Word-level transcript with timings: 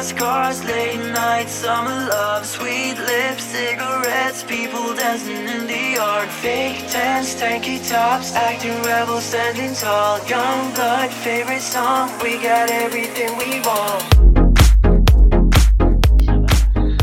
fast 0.00 0.16
cars, 0.16 0.64
late 0.64 1.12
nights, 1.12 1.52
summer 1.52 1.90
love, 1.90 2.46
sweet 2.46 2.96
lips, 2.96 3.44
cigarettes, 3.44 4.42
people 4.42 4.94
dancing 4.94 5.46
in 5.46 5.66
the 5.66 5.94
yard. 5.96 6.28
Fake 6.28 6.78
tents, 6.88 7.34
tanky 7.34 7.76
tops, 7.86 8.34
acting 8.34 8.82
rebels, 8.82 9.24
standing 9.24 9.74
tall. 9.74 10.18
Young 10.26 10.72
blood, 10.72 11.10
favorite 11.10 11.60
song, 11.60 12.08
we 12.22 12.38
got 12.38 12.70
everything 12.70 13.30
we 13.36 13.60
want. 13.60 14.02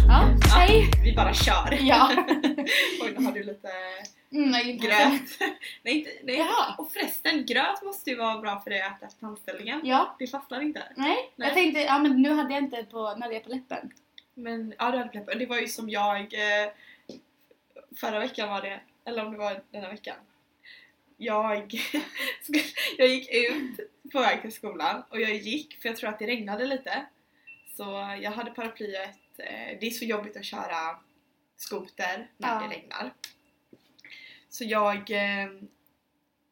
Ja, 0.07 0.29
hej! 0.55 0.91
Vi 1.03 1.13
bara 1.13 1.33
kör. 1.33 1.73
Ja. 1.79 2.09
Oj, 3.01 3.13
nu 3.17 3.25
har 3.25 3.31
du 3.31 3.43
lite 3.43 3.69
Mm, 4.37 4.53
är 4.53 4.69
inte- 4.69 4.87
gröt. 4.87 5.39
nej, 5.83 5.97
inte, 5.97 6.11
nej. 6.23 6.37
Jaha. 6.37 6.75
Och 6.77 6.91
förresten, 6.91 7.45
gröt 7.45 7.81
måste 7.83 8.09
ju 8.09 8.15
vara 8.15 8.37
bra 8.37 8.59
för 8.59 8.69
dig 8.69 8.81
att 8.81 8.97
äta 8.97 9.05
efter 9.05 9.19
tandställningen. 9.19 9.81
Ja, 9.83 10.15
Det 10.19 10.27
fastnar 10.27 10.61
inte. 10.61 10.83
nej. 10.95 11.31
Nej. 11.35 11.47
Jag 11.47 11.53
tänkte, 11.57 11.81
ja 11.81 11.99
men 11.99 12.21
nu 12.21 12.29
hade 12.33 12.53
jag 12.53 12.63
inte 12.63 12.83
på, 12.83 13.13
nu 13.15 13.21
hade 13.21 13.33
jag 13.33 13.43
på 13.43 13.49
läppen. 13.49 13.91
Men 14.33 14.73
ja, 14.79 14.91
du 14.91 14.97
hade 14.97 15.09
pleppar. 15.09 15.35
Det 15.35 15.45
var 15.45 15.57
ju 15.57 15.67
som 15.67 15.89
jag 15.89 16.19
eh, 16.33 16.71
förra 17.95 18.19
veckan 18.19 18.49
var 18.49 18.61
det, 18.61 18.79
eller 19.05 19.25
om 19.25 19.31
det 19.31 19.37
var 19.37 19.61
denna 19.71 19.89
veckan. 19.89 20.15
Jag, 21.17 21.73
jag 22.97 23.07
gick 23.07 23.29
ut 23.33 23.79
på 24.11 24.19
väg 24.19 24.41
till 24.41 24.51
skolan 24.51 25.03
och 25.09 25.21
jag 25.21 25.35
gick 25.35 25.81
för 25.81 25.89
jag 25.89 25.97
tror 25.97 26.09
att 26.09 26.19
det 26.19 26.27
regnade 26.27 26.65
lite. 26.65 27.05
Så 27.77 27.83
jag 28.21 28.31
hade 28.31 28.51
paraplyet. 28.51 29.17
Eh, 29.37 29.77
det 29.79 29.87
är 29.87 29.91
så 29.91 30.05
jobbigt 30.05 30.37
att 30.37 30.45
köra 30.45 30.97
skoter 31.57 32.27
när 32.37 32.49
Ja. 32.53 32.67
det 32.67 32.75
regnar. 32.75 33.13
Så 34.57 34.63
jag 34.63 35.11
eh, 35.11 35.49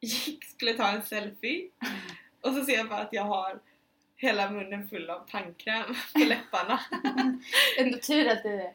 gick, 0.00 0.44
skulle 0.44 0.72
ta 0.72 0.88
en 0.88 1.02
selfie 1.02 1.68
och 2.40 2.54
så 2.54 2.64
ser 2.64 2.76
jag 2.76 2.88
bara 2.88 3.00
att 3.00 3.12
jag 3.12 3.22
har 3.22 3.60
hela 4.16 4.50
munnen 4.50 4.88
full 4.88 5.10
av 5.10 5.28
tandkräm 5.30 5.94
på 6.12 6.18
läpparna. 6.18 6.80
Ändå 7.78 7.98
tur 7.98 8.28
att 8.28 8.42
du... 8.42 8.70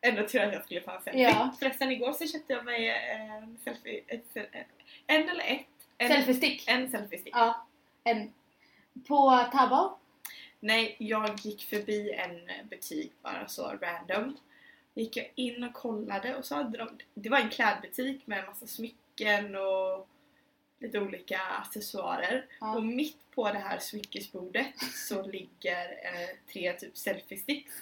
Ändå 0.00 0.28
tur 0.28 0.40
att 0.40 0.52
jag 0.52 0.64
skulle 0.64 0.80
ta 0.80 0.96
en 0.96 1.02
selfie. 1.02 1.22
Ja. 1.22 1.56
Förresten 1.58 1.92
igår 1.92 2.12
så 2.12 2.26
köpte 2.26 2.52
jag 2.52 2.64
mig 2.64 2.88
en 2.88 3.58
selfie, 3.64 4.00
ett, 4.06 4.36
en 5.06 5.28
eller 5.28 5.44
ett? 5.44 5.66
En, 5.98 6.08
Selfiestick. 6.08 6.68
En 6.68 6.90
selfie-stick. 6.90 7.32
Ja, 7.36 7.66
en. 8.04 8.32
På 9.08 9.46
Taobao? 9.52 9.98
Nej, 10.60 10.96
jag 10.98 11.38
gick 11.42 11.64
förbi 11.64 12.12
en 12.12 12.68
butik 12.68 13.12
bara 13.22 13.48
så 13.48 13.78
random. 13.82 14.36
Gick 14.94 15.16
jag 15.16 15.30
in 15.34 15.64
och 15.64 15.74
kollade 15.74 16.36
och 16.36 16.44
så 16.44 16.54
hade 16.54 16.78
de, 16.78 16.98
det 17.14 17.28
var 17.28 17.38
en 17.38 17.50
klädbutik 17.50 18.26
med 18.26 18.46
massa 18.46 18.66
smycken 18.66 19.56
och 19.56 20.08
lite 20.78 21.00
olika 21.00 21.38
accessoarer. 21.38 22.46
Ja. 22.60 22.76
Och 22.76 22.82
mitt 22.82 23.30
på 23.34 23.52
det 23.52 23.58
här 23.58 23.78
smyckesbordet 23.78 24.66
så 25.08 25.22
ligger 25.26 25.82
eh, 25.84 26.52
tre 26.52 26.72
typ 26.72 26.94
selfie-sticks. 26.94 27.72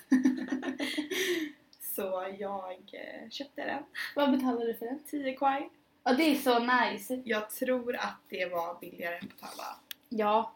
så 1.96 2.34
jag 2.38 2.72
eh, 2.92 3.30
köpte 3.30 3.64
den. 3.64 3.83
Vad 4.16 4.30
betalade 4.30 4.66
du 4.66 4.74
för 4.74 4.86
den? 4.86 5.02
10 5.06 5.36
kwai. 5.36 5.68
Ja, 6.05 6.12
det 6.12 6.22
är 6.22 6.34
så 6.34 6.58
nice. 6.58 7.22
Jag 7.24 7.50
tror 7.50 7.96
att 7.96 8.20
det 8.28 8.46
var 8.46 8.80
billigare 8.80 9.14
än 9.14 9.28
på 9.28 9.36
Taobao. 9.36 9.74
Ja. 10.08 10.55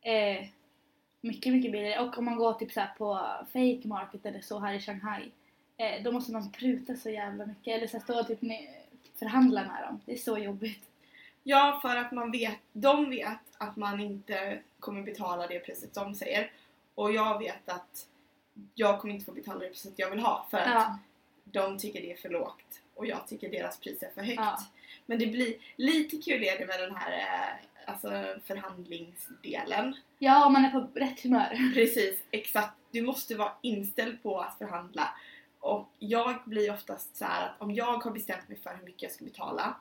Eh, 0.00 0.46
mycket, 1.20 1.52
mycket 1.52 1.72
billigare. 1.72 2.00
Och 2.00 2.18
om 2.18 2.24
man 2.24 2.36
går 2.36 2.52
typ 2.52 2.72
så 2.72 2.82
på 2.98 3.20
fake 3.52 3.88
market 3.88 4.26
eller 4.26 4.40
så 4.40 4.58
här 4.58 4.74
i 4.74 4.80
Shanghai. 4.80 5.30
Eh, 5.82 6.02
då 6.02 6.12
måste 6.12 6.32
man 6.32 6.52
pruta 6.52 6.96
så 6.96 7.10
jävla 7.10 7.46
mycket. 7.46 7.76
Eller 7.76 7.86
så 7.86 8.00
stå 8.00 8.20
och 8.20 8.26
typ 8.26 8.40
förhandla 9.18 9.60
med 9.64 9.82
dem. 9.82 10.00
Det 10.06 10.12
är 10.12 10.16
så 10.16 10.38
jobbigt. 10.38 10.82
Ja, 11.42 11.78
för 11.82 11.96
att 11.96 12.12
man 12.12 12.30
vet, 12.30 12.58
de 12.72 13.10
vet 13.10 13.38
att 13.58 13.76
man 13.76 14.00
inte 14.00 14.58
kommer 14.80 15.02
betala 15.02 15.46
det 15.46 15.58
priset 15.58 15.94
de 15.94 16.14
säger. 16.14 16.50
Och 16.94 17.12
jag 17.12 17.38
vet 17.38 17.68
att 17.68 18.06
jag 18.74 19.00
kommer 19.00 19.14
inte 19.14 19.26
få 19.26 19.32
betala 19.32 19.58
det 19.58 19.68
priset 19.68 19.92
jag 19.96 20.10
vill 20.10 20.20
ha 20.20 20.46
för 20.50 20.58
att 20.58 20.68
Ja. 20.68 20.98
de 21.44 21.78
tycker 21.78 22.00
det 22.00 22.12
är 22.12 22.16
för 22.16 22.28
lågt 22.28 22.80
och 22.94 23.06
jag 23.06 23.28
tycker 23.28 23.50
deras 23.50 23.78
pris 23.80 24.02
är 24.02 24.10
för 24.14 24.22
högt. 24.22 24.36
Ja. 24.40 24.58
Men 25.06 25.18
det 25.18 25.26
blir 25.26 25.54
lite 25.76 26.16
kul 26.16 26.44
är 26.44 26.58
det 26.58 26.66
med 26.66 26.80
den 26.80 26.96
här 26.96 27.12
eh, 27.18 27.90
alltså 27.92 28.10
förhandlingsdelen. 28.44 29.96
ja, 30.18 30.46
om 30.46 30.52
man 30.52 30.64
är 30.64 30.70
på 30.70 30.88
rätt 30.94 31.22
humör. 31.22 31.72
Precis, 31.74 32.20
exakt. 32.30 32.74
Du 32.90 33.02
måste 33.02 33.34
vara 33.34 33.52
inställd 33.60 34.22
på 34.22 34.40
att 34.40 34.58
förhandla. 34.58 35.08
Och 35.62 35.88
jag 35.98 36.34
blir 36.44 36.72
oftast 36.72 37.16
så 37.16 37.24
här 37.24 37.48
att 37.48 37.60
om 37.62 37.74
jag 37.74 37.98
har 37.98 38.10
bestämt 38.10 38.48
mig 38.48 38.58
för 38.58 38.74
hur 38.76 38.84
mycket 38.84 39.02
jag 39.02 39.12
ska 39.12 39.24
betala 39.24 39.76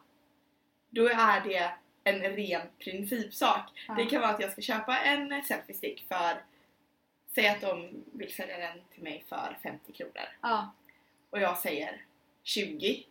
då 0.90 1.08
är 1.10 1.42
det 1.44 1.72
en 2.04 2.20
ren 2.22 2.62
principsak. 2.80 3.86
Ja. 3.88 3.94
Det 3.94 4.06
kan 4.06 4.22
vara 4.22 4.32
att 4.32 4.42
jag 4.42 4.52
ska 4.52 4.62
köpa 4.62 5.00
en 5.00 5.44
selfie-stick 5.44 6.08
för 6.08 6.44
Säg 7.36 7.48
att 7.48 7.62
de 7.62 8.04
vill 8.14 8.34
sälja 8.34 8.58
den 8.58 8.78
till 8.94 9.04
mig 9.04 9.24
för 9.30 9.58
50 9.64 9.92
kronor 9.92 10.28
Ja. 10.42 10.74
och 11.30 11.40
jag 11.40 11.58
säger 11.58 12.02
20 12.44 13.04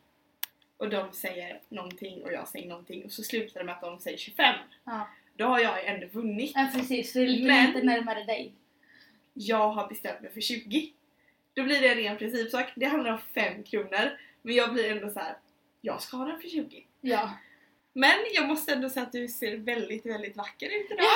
och 0.76 0.90
de 0.90 1.12
säger 1.12 1.60
någonting 1.68 2.22
och 2.22 2.32
jag 2.32 2.48
säger 2.48 2.68
någonting 2.68 3.04
och 3.04 3.12
så 3.12 3.22
slutar 3.22 3.60
det 3.60 3.66
med 3.66 3.74
att 3.74 3.80
de 3.80 3.98
säger 3.98 4.18
25 4.18 4.54
Ja. 4.84 5.08
då 5.34 5.44
har 5.46 5.58
jag 5.60 5.84
ändå 5.86 6.06
vunnit 6.06 6.52
ja, 6.54 6.68
precis. 6.74 7.12
Så 7.12 7.18
det 7.18 7.26
lite, 7.26 7.46
Men- 7.46 7.86
närmare 7.86 8.24
dig. 8.24 8.52
jag 9.34 9.68
har 9.72 9.88
bestämt 9.88 10.20
mig 10.20 10.32
för 10.32 10.40
20. 10.40 10.92
Då 11.60 11.64
blir 11.64 11.80
det 11.80 11.88
en 11.88 11.96
ren 11.96 12.18
principsak. 12.18 12.72
Det 12.74 12.86
handlar 12.86 13.12
om 13.12 13.18
5 13.34 13.62
kronor. 13.62 14.18
Men 14.42 14.54
jag 14.54 14.72
blir 14.72 14.90
ändå 14.90 15.10
så 15.10 15.18
här. 15.18 15.36
jag 15.80 16.02
ska 16.02 16.16
ha 16.16 16.24
den 16.24 16.40
för 16.40 16.48
20. 16.48 16.86
Ja. 17.00 17.30
Men 17.92 18.16
jag 18.34 18.48
måste 18.48 18.72
ändå 18.72 18.90
säga 18.90 19.06
att 19.06 19.12
du 19.12 19.28
ser 19.28 19.56
väldigt, 19.56 20.06
väldigt 20.06 20.36
vacker 20.36 20.66
ut 20.66 20.90
idag. 20.90 21.06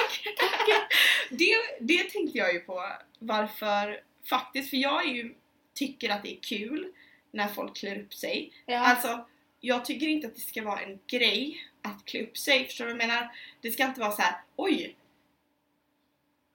det, 1.31 1.55
det 1.81 2.11
tänkte 2.11 2.39
jag 2.39 2.55
ju 2.55 2.61
på 2.61 2.83
varför 3.19 4.01
faktiskt, 4.29 4.71
för 4.71 4.77
jag 4.77 5.09
ju, 5.09 5.35
tycker 5.75 6.11
att 6.11 6.23
det 6.23 6.33
är 6.37 6.41
kul 6.41 6.93
när 7.31 7.49
folk 7.49 7.77
klär 7.77 8.01
upp 8.01 8.15
sig. 8.15 8.53
Ja. 8.67 8.79
Alltså, 8.79 9.27
jag 9.61 9.85
tycker 9.85 10.09
inte 10.09 10.27
att 10.27 10.35
det 10.35 10.41
ska 10.41 10.63
vara 10.63 10.81
en 10.81 10.99
grej 11.07 11.69
att 11.83 12.05
klä 12.05 12.23
upp 12.23 12.39
sig. 12.39 12.65
Förstår 12.65 12.85
du 12.85 12.93
vad 12.93 13.03
jag 13.03 13.09
menar? 13.09 13.37
Det 13.61 13.71
ska 13.71 13.85
inte 13.85 14.01
vara 14.01 14.13
så 14.13 14.23
här: 14.23 14.35
oj! 14.57 14.97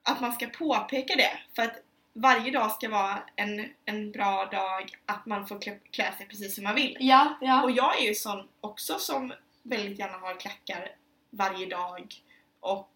Att 0.02 0.20
man 0.20 0.32
ska 0.32 0.46
påpeka 0.46 1.16
det. 1.16 1.38
För 1.54 1.62
att 1.62 1.82
varje 2.12 2.50
dag 2.50 2.72
ska 2.72 2.88
vara 2.88 3.22
en, 3.36 3.68
en 3.84 4.12
bra 4.12 4.44
dag 4.52 4.96
att 5.06 5.26
man 5.26 5.46
får 5.46 5.60
klä, 5.60 5.78
klä 5.90 6.12
sig 6.18 6.26
precis 6.26 6.54
som 6.54 6.64
man 6.64 6.74
vill. 6.74 6.96
ja, 7.00 7.38
ja. 7.40 7.62
Och 7.62 7.70
jag 7.70 8.00
är 8.02 8.08
ju 8.08 8.14
sån 8.14 8.48
också 8.60 8.98
som 8.98 9.32
väldigt 9.62 9.98
gärna 9.98 10.18
har 10.18 10.34
klackar 10.40 10.88
varje 11.30 11.66
dag 11.66 12.14
och 12.60 12.90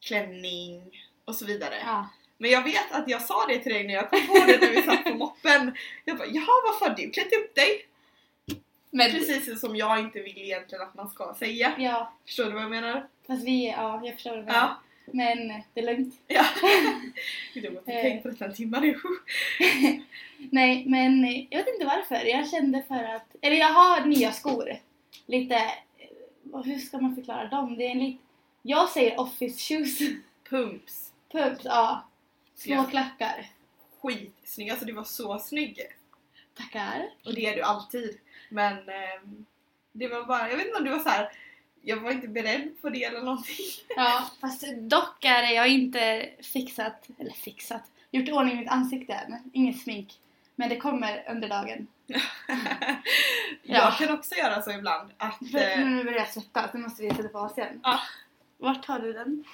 klänning 0.00 0.90
och 1.24 1.34
så 1.34 1.44
vidare. 1.46 1.74
ja. 1.84 2.08
Men 2.40 2.50
jag 2.50 2.62
vet 2.62 2.92
att 2.92 3.08
jag 3.08 3.22
sa 3.22 3.46
det 3.48 3.58
till 3.58 3.72
dig 3.72 3.86
när 3.86 3.94
jag 3.94 4.10
kom 4.10 4.26
på 4.26 4.34
det 4.34 4.60
när 4.60 4.70
vi 4.70 4.82
satt 4.82 5.04
på 5.04 5.14
moppen. 5.14 5.76
Jag 6.04 6.18
bara, 6.18 6.28
jaha 6.28 6.46
varför 6.66 6.88
har 6.88 6.96
du 6.96 7.10
klätt 7.10 7.32
upp 7.32 7.54
dig? 7.54 7.86
Men, 8.90 9.10
Precis 9.10 9.60
som 9.60 9.76
jag 9.76 9.98
inte 10.00 10.20
vill 10.20 10.38
egentligen 10.38 10.82
att 10.84 10.94
man 10.94 11.08
ska 11.08 11.34
säga. 11.38 11.74
ja. 11.78 12.12
Förstår 12.26 12.44
du 12.44 12.50
vad 12.50 12.62
jag 12.62 12.70
menar? 12.70 13.08
Fast 13.26 13.44
vi, 13.44 13.66
ja, 13.70 14.00
jag 14.04 14.14
förstår 14.14 14.30
vad 14.30 14.38
du 14.38 14.44
menar. 14.44 14.58
Ja. 14.58 14.82
Men 15.12 15.48
det 15.74 15.80
är 15.80 15.86
lugnt. 15.86 16.14
ja. 16.26 16.44
Gud, 17.54 17.64
jag 17.64 17.70
har 17.70 17.78
inte 17.78 17.92
Eh. 17.92 18.02
tänkt 18.02 18.22
på 18.22 18.28
detta 18.28 18.44
en 18.44 18.54
timme 18.54 18.80
nu. 18.80 18.98
Nej, 20.50 20.84
men 20.86 21.24
jag 21.50 21.58
vet 21.58 21.68
inte 21.74 21.84
varför. 21.86 22.24
Jag 22.26 22.48
kände 22.50 22.82
för 22.88 23.04
att... 23.04 23.36
Eller 23.42 23.56
jag 23.56 23.72
har 23.72 24.04
nya 24.06 24.32
skor. 24.32 24.72
Lite... 25.26 25.54
eh, 25.56 26.62
Hur 26.64 26.78
ska 26.78 26.98
man 26.98 27.14
förklara 27.14 27.46
dem? 27.48 27.76
Det 27.78 27.86
är 27.86 27.90
en 27.90 27.98
lit... 27.98 28.20
Jag 28.62 28.88
säger 28.88 29.20
office 29.20 29.58
shoes. 29.74 29.98
Pumps. 30.48 31.12
Pumps, 31.32 31.60
ja. 31.64 32.04
Små 32.54 32.74
Ja. 32.74 32.84
klackar. 32.84 33.46
Skitsnygg. 34.02 34.70
Alltså 34.70 34.86
du 34.86 34.92
var 34.92 35.04
så 35.04 35.38
snygg. 35.38 35.80
Tackar. 36.56 37.10
Och 37.24 37.34
det 37.34 37.46
är 37.46 37.56
du 37.56 37.62
alltid. 37.62 38.18
Men 38.48 38.72
ehm, 38.88 39.44
det 39.92 40.08
var 40.08 40.24
bara, 40.24 40.48
jag 40.50 40.56
vet 40.56 40.66
inte 40.66 40.78
om 40.78 40.84
du 40.84 40.90
var 40.90 40.98
så 40.98 41.08
här. 41.08 41.32
Jag 41.82 41.96
var 41.96 42.10
inte 42.10 42.28
beredd 42.28 42.82
på 42.82 42.88
det 42.90 43.04
eller 43.04 43.22
någonting. 43.22 43.56
Ja, 43.96 44.30
fast 44.40 44.64
dock 44.78 45.24
är 45.24 45.42
jag 45.42 45.68
inte 45.68 46.30
fixat, 46.42 47.08
eller 47.18 47.30
fixat, 47.30 47.82
gjort 48.10 48.28
i 48.28 48.32
ordning 48.32 48.56
mitt 48.56 48.68
ansikte 48.68 49.12
än. 49.12 49.50
Inget 49.52 49.82
smink. 49.82 50.18
Men 50.54 50.68
det 50.68 50.76
kommer 50.76 51.24
under 51.30 51.48
dagen. 51.48 51.86
Jag 53.62 53.98
kan 53.98 54.14
också 54.14 54.34
göra 54.34 54.62
så 54.62 54.70
ibland 54.70 55.10
att... 55.16 55.42
Eh, 55.54 55.84
nu 55.84 56.04
börjar 56.04 56.18
jag 56.18 56.28
svettas, 56.28 56.74
nu 56.74 56.80
måste 56.80 57.02
vi 57.02 57.10
sätta 57.10 57.28
på 57.28 57.38
oss 57.38 57.58
igen. 57.58 57.80
Ja. 57.82 58.00
Vart 58.58 58.86
har 58.86 58.98
du 58.98 59.12
den? 59.12 59.44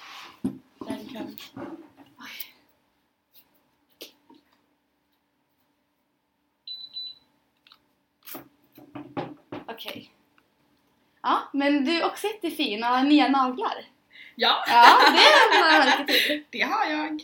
Den 0.78 1.08
kan... 1.08 1.36
Okej. 9.66 10.13
Ja, 11.24 11.48
men 11.52 11.84
du 11.84 11.92
är 12.00 12.04
också 12.06 12.26
jättefin 12.26 12.82
och 12.84 12.88
har 12.90 13.04
nya 13.04 13.28
naglar. 13.28 13.84
ja, 14.34 14.64
Ja, 14.66 14.98
det 15.12 15.18
är 15.18 15.60
man 15.78 15.86
märka 15.86 16.04
till. 16.12 16.44
det 16.50 16.60
har 16.60 16.84
jag. 16.90 17.20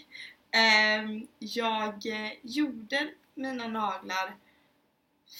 Ehm, 0.52 1.26
jag 1.38 2.06
eh, 2.06 2.30
gjorde 2.42 3.08
mina 3.34 3.68
naglar 3.68 4.36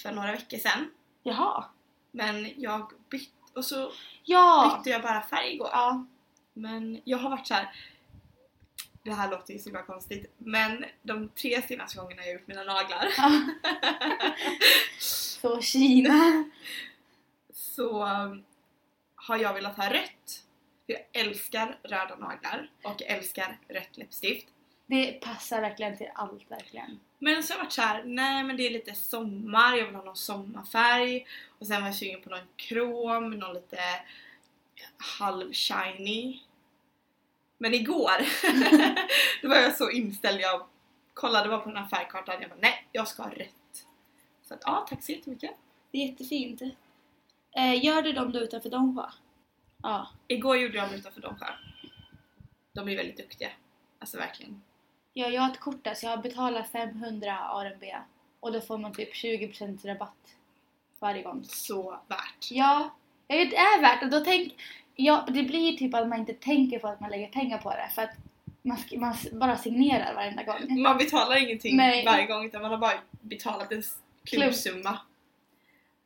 för 0.03 0.11
några 0.11 0.31
veckor 0.31 0.57
sedan. 0.57 0.91
Jaha. 1.23 1.65
Men 2.11 2.49
jag 2.61 2.91
bytte 3.09 3.31
och 3.55 3.65
så 3.65 3.91
Ja. 4.23 4.75
bytte 4.77 4.89
jag 4.89 5.01
bara 5.01 5.21
färg 5.21 5.53
igår. 5.53 5.69
Ja. 5.71 6.05
Men 6.53 7.01
jag 7.03 7.17
har 7.17 7.29
varit 7.29 7.47
så 7.47 7.53
här. 7.53 7.75
det 9.03 9.13
här 9.13 9.31
låter 9.31 9.53
ju 9.53 9.59
så 9.59 9.65
himla 9.69 9.83
konstigt, 9.83 10.33
men 10.37 10.85
de 11.03 11.29
tre 11.29 11.61
senaste 11.61 11.97
gångerna 11.97 12.21
jag 12.23 12.33
gjort 12.33 12.47
mina 12.47 12.63
naglar 12.63 13.07
Ja. 13.17 13.31
Så 14.99 15.61
Kina. 15.61 16.43
så 17.53 18.05
um, 18.07 18.43
har 19.21 19.37
jag 19.37 19.53
velat 19.53 19.77
ha 19.77 19.93
rött. 19.93 20.43
För 20.85 20.93
jag 20.93 21.01
älskar 21.11 21.77
röda 21.83 22.15
naglar 22.15 22.69
och 22.83 22.95
jag 22.97 23.09
älskar 23.09 23.59
rött 23.67 23.97
läppstift. 23.97 24.47
Det 24.85 25.11
passar 25.11 25.61
verkligen 25.61 25.97
till 25.97 26.09
allt 26.13 26.51
verkligen. 26.51 26.99
Men 27.19 27.43
så 27.43 27.53
har 27.53 27.57
jag 27.57 27.63
varit 27.63 27.73
såhär, 27.73 28.03
nej 28.03 28.43
men 28.43 28.57
det 28.57 28.67
är 28.67 28.71
lite 28.71 28.95
sommar, 28.95 29.75
jag 29.75 29.85
vill 29.85 29.95
ha 29.95 30.03
någon 30.03 30.15
sommarfärg. 30.15 31.25
Och 31.59 31.67
sen 31.67 31.81
var 31.81 31.87
jag 31.87 31.95
sugen 31.95 32.21
på 32.21 32.29
någon 32.29 32.47
krom, 32.55 33.29
någon 33.31 33.53
lite 33.53 33.79
halv 34.97 35.53
shiny. 35.53 36.39
Men 37.57 37.73
igår, 37.73 38.25
då 39.41 39.49
var 39.49 39.55
jag 39.55 39.75
så 39.75 39.89
inställd, 39.89 40.41
jag 40.41 40.65
kollade 41.13 41.49
bara 41.49 41.59
på 41.59 41.69
den 41.69 41.77
här 41.77 41.87
färgkartan 41.87 42.41
jag 42.41 42.49
bara 42.49 42.59
nej, 42.59 42.87
jag 42.91 43.07
ska 43.07 43.23
ha 43.23 43.29
rött. 43.29 43.87
Så 44.43 44.53
att 44.53 44.61
ja, 44.65 44.85
tack 44.89 45.03
så 45.03 45.11
jättemycket. 45.11 45.51
Det 45.91 45.97
är 45.97 46.07
jättefint. 46.07 46.61
Eh, 47.55 47.85
gör 47.85 48.01
du 48.01 48.11
dem 48.11 48.31
då 48.31 48.39
utanför 48.39 48.69
Domsjö? 48.69 49.05
Ja. 49.83 50.07
Igår 50.27 50.57
gjorde 50.57 50.77
jag 50.77 50.87
dem 50.89 50.95
utanför 50.95 51.21
Domsjö. 51.21 51.45
De 52.73 52.89
är 52.89 52.95
väldigt 52.97 53.17
duktiga. 53.17 53.49
Alltså 53.99 54.17
verkligen. 54.17 54.61
ja. 55.13 55.27
Jag 55.27 55.41
har 55.41 55.51
ett 55.51 55.59
kort 55.59 55.83
där 55.83 55.93
så 55.93 56.05
jag 56.05 56.21
betalar 56.21 56.63
500 56.63 57.37
RMB 57.63 57.83
och 58.39 58.51
då 58.53 58.61
får 58.61 58.77
man 58.77 58.93
typ 58.93 59.13
20% 59.13 59.87
rabatt 59.87 60.35
varje 60.99 61.23
gång. 61.23 61.43
Så 61.43 61.91
värt. 62.07 62.51
Ja, 62.51 62.89
det 63.27 63.55
är 63.55 63.81
värt 63.81 64.03
och 64.03 64.09
då 64.09 64.19
tänk, 64.19 64.53
ja, 64.95 65.25
det 65.27 65.43
blir 65.43 65.77
typ 65.77 65.93
att 65.93 66.07
man 66.07 66.19
inte 66.19 66.33
tänker 66.33 66.79
på 66.79 66.87
att 66.87 66.99
man 66.99 67.09
lägger 67.11 67.27
pengar 67.27 67.57
på 67.57 67.69
det 67.69 67.89
för 67.95 68.01
att 68.01 68.11
man, 68.61 68.77
man 68.97 69.15
bara 69.31 69.57
signerar 69.57 70.13
varenda 70.15 70.43
gång. 70.43 70.81
Man 70.81 70.97
betalar 70.97 71.43
ingenting 71.43 71.77
Nej. 71.77 72.05
varje 72.05 72.25
gång 72.25 72.45
utan 72.45 72.61
man 72.61 72.71
har 72.71 72.77
bara 72.77 72.99
betalat 73.21 73.71
en 73.71 73.83
klumpsumma. 74.23 74.99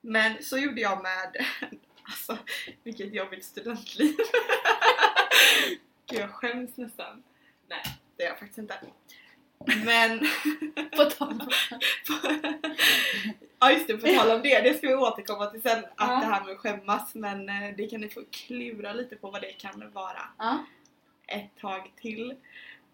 Men 0.08 0.44
så 0.44 0.58
gjorde 0.58 0.82
jag 0.82 1.04
med, 1.04 1.46
alltså 2.04 2.38
vilket 2.84 3.14
jobbigt 3.14 3.46
studentliv. 3.46 4.16
Gud 6.08 6.20
jag 6.20 6.30
skäms 6.30 6.78
nästan. 6.78 7.24
Nej 7.68 7.84
det 8.18 8.24
är 8.24 8.28
jag 8.28 8.40
faktiskt 8.40 8.58
inte. 8.58 8.80
Men, 9.86 10.20
På 10.98 11.06
tal 11.06 11.40
ja 13.60 13.72
just 13.72 13.88
det 13.88 13.98
på 13.98 14.08
tal 14.08 14.32
om 14.32 14.42
det, 14.42 14.62
det 14.62 14.74
ska 14.78 14.88
vi 14.88 14.96
återkomma 14.96 15.46
till 15.46 15.62
sen 15.62 15.86
att 15.86 15.92
Ja. 15.98 16.06
det 16.20 16.26
här 16.26 16.44
med 16.44 16.54
att 16.54 16.60
skämmas 16.60 17.16
men 17.16 17.50
eh, 17.50 17.76
det 17.78 17.88
kan 17.88 18.02
ni 18.02 18.10
få 18.10 18.24
klura 18.32 18.94
lite 18.94 19.16
på 19.16 19.32
vad 19.32 19.42
det 19.42 19.52
kan 19.54 19.92
vara 19.92 20.22
Ja. 20.38 20.66
ett 21.28 21.58
tag 21.62 21.92
till. 22.02 22.36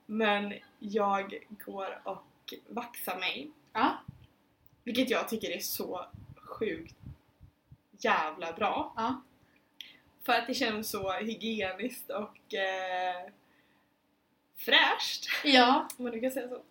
Men 0.05 0.53
jag 0.79 1.39
går 1.49 2.01
och 2.03 2.53
vaxar 2.69 3.19
mig 3.19 3.51
Ja. 3.73 4.03
Vilket 4.83 5.09
jag 5.09 5.29
tycker 5.29 5.49
är 5.49 5.59
så 5.59 6.05
sjukt 6.35 6.95
jävla 8.03 8.53
bra. 8.53 8.93
Ja. 8.95 9.21
För 10.25 10.33
att 10.33 10.47
det 10.47 10.53
känns 10.53 10.89
så 10.89 11.11
hygieniskt 11.11 12.09
och 12.09 12.53
eh, 12.53 13.29
fräscht, 14.57 15.25
Ja. 15.43 15.87
om 15.97 16.03
man 16.03 16.13
nu 16.13 16.19
kan 16.21 16.31
säga 16.31 16.49
så. 16.49 16.61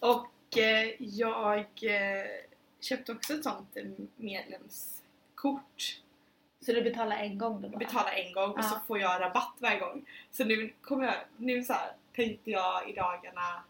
Och 0.00 0.58
eh, 0.58 0.94
jag 0.98 1.58
eh, 1.82 2.26
köpte 2.80 3.12
också 3.12 3.34
ett 3.34 3.44
sånt 3.44 3.76
medlemskort. 4.16 5.98
Så 6.60 6.72
du 6.72 6.82
betalar 6.82 7.16
en 7.16 7.38
gång 7.38 7.60
då 7.62 7.68
bara? 7.68 7.78
Betalar 7.78 8.12
en 8.12 8.32
gång 8.32 8.50
och 8.50 8.58
Ja. 8.58 8.62
så 8.62 8.80
får 8.86 8.98
jag 9.00 9.20
rabatt 9.20 9.54
varje 9.58 9.78
gång. 9.80 10.06
Så 10.30 10.44
nu 10.44 10.72
kommer 10.82 11.04
jag, 11.04 11.14
nu 11.36 11.64
så 11.64 11.72
här, 11.72 11.92
tänkte 12.12 12.50
jag 12.50 12.90
i 12.90 12.92
dagarna 12.92 13.62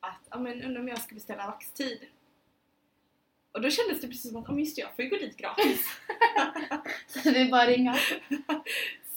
att 0.00 0.40
men 0.40 0.62
undrar 0.62 0.80
om 0.80 0.88
jag 0.88 0.98
ska 1.00 1.14
beställa 1.14 1.46
vaxtid. 1.46 2.06
Och 3.52 3.60
då 3.60 3.70
kändes 3.70 4.00
det 4.00 4.08
precis 4.08 4.30
som 4.30 4.36
att, 4.42 4.44
ja 4.48 4.58
just 4.58 4.76
det, 4.76 4.82
jag 4.82 4.96
får 4.96 5.04
ju 5.04 5.10
gå 5.10 5.16
dit 5.16 5.36
gratis. 5.36 5.86
Så 7.06 7.30
det 7.30 7.38
är 7.40 7.50
bara 7.50 7.62
att 7.62 7.68
ringa. 7.68 7.96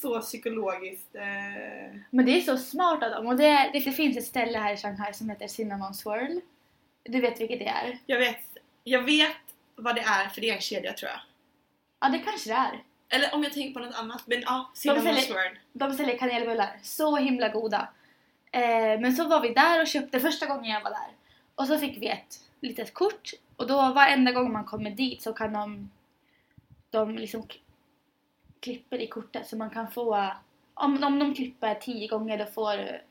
så 0.01 0.21
psykologiskt. 0.21 1.15
Eh, 1.15 1.99
Men 2.09 2.25
det 2.25 2.31
är 2.37 2.41
så 2.41 2.57
smart 2.57 3.03
av 3.03 3.09
dem. 3.11 3.27
Och 3.27 3.35
det, 3.37 3.69
det, 3.73 3.79
det 3.79 3.91
finns 3.91 4.17
ett 4.17 4.25
ställe 4.25 4.57
här 4.59 4.73
i 4.73 4.77
Shanghai 4.77 5.13
som 5.13 5.29
heter 5.29 5.47
Cinnamon 5.47 5.93
Swirl. 5.93 6.39
Du 7.03 7.21
vet 7.21 7.41
vilket 7.41 7.59
det 7.59 7.67
är? 7.67 7.97
jag, 8.05 8.17
vet, 8.19 8.37
jag 8.83 9.01
vet 9.01 9.35
vad 9.75 9.95
det 9.95 10.01
är 10.01 10.29
för 10.29 10.41
det 10.41 10.49
är 10.49 10.55
en 10.55 10.61
kedja 10.61 10.93
tror 10.93 11.11
jag. 11.11 11.19
Ja, 11.99 12.09
det 12.09 12.19
kanske 12.19 12.49
det 12.49 12.55
är. 12.55 12.83
Eller 13.09 13.33
om 13.35 13.43
jag 13.43 13.53
tänker 13.53 13.79
på 13.79 13.85
något 13.85 13.95
annat. 13.95 14.23
Men 14.27 14.41
ja, 14.41 14.71
Cinnamon 14.73 15.03
säljer- 15.03 15.21
Swirl. 15.21 15.57
De 15.73 15.93
säljer 15.93 16.17
kanelbullar. 16.17 16.79
Så 16.83 17.15
himla 17.17 17.49
goda. 17.49 17.89
Eh, 18.51 18.61
men 18.99 19.15
så 19.15 19.27
var 19.27 19.41
vi 19.41 19.53
där 19.53 19.81
och 19.81 19.87
köpte 19.87 20.19
första 20.19 20.45
gången 20.45 20.71
jag 20.71 20.81
var 20.83 20.89
där. 20.91 21.09
Och 21.55 21.67
så 21.67 21.77
fick 21.79 21.97
vi 22.01 22.07
ett 22.07 22.39
litet 22.61 22.93
kort. 22.93 23.31
Och 23.61 23.67
då 23.67 23.75
varenda 23.75 24.31
gång 24.31 24.53
man 24.53 24.65
kommer 24.65 24.91
dit 24.91 25.21
så 25.21 25.33
kan 25.33 25.53
de... 25.53 25.89
De 26.89 27.15
liksom 27.15 27.47
klipper 28.59 29.01
i 29.01 29.07
kortet 29.07 29.47
så 29.47 29.57
man 29.57 29.69
kan 29.69 29.91
få... 29.91 30.27
Om, 30.73 31.03
om 31.03 31.19
de 31.19 31.35
klipper 31.35 31.75
tio 31.75 32.07
gånger 32.07 32.37
då 32.37 32.45
får 32.45 32.77
du 32.77 33.01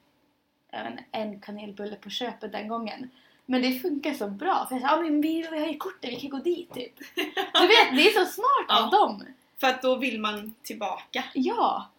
en, 0.71 0.99
en 1.13 1.41
kanelbulle 1.41 1.97
på 1.97 2.11
köpet 2.11 2.53
den 2.53 2.69
gången. 2.69 3.11
Men 3.47 3.63
det 3.63 3.79
funkar 3.81 4.15
så 4.15 4.29
bra. 4.29 4.67
För 4.69 4.75
jag 4.75 4.83
sa, 4.83 4.97
ah, 4.97 5.01
men 5.01 5.21
vi, 5.21 5.49
vi 5.51 5.59
har 5.59 5.67
ju 5.67 5.77
kortet, 5.77 6.11
vi 6.11 6.21
kan 6.21 6.31
gå 6.31 6.39
dit 6.39 6.75
typ. 6.75 6.99
Du 7.55 7.67
vet, 7.67 7.97
det 7.97 8.09
är 8.09 8.25
så 8.25 8.33
smart 8.33 8.67
Ja. 8.69 8.85
av 8.85 8.91
dem. 8.91 9.25
För 9.61 9.67
att 9.67 9.83
då 9.83 9.97
vill 9.97 10.21
man 10.21 10.55
tillbaka. 10.63 11.25
Ja. 11.35 11.91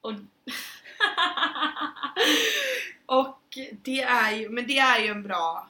Och, 0.00 0.12
och 3.22 3.58
det 3.82 4.02
är 4.02 4.32
ju, 4.32 4.48
men 4.48 4.66
det 4.66 4.78
är 4.78 5.00
ju 5.02 5.08
en 5.08 5.22
bra 5.22 5.68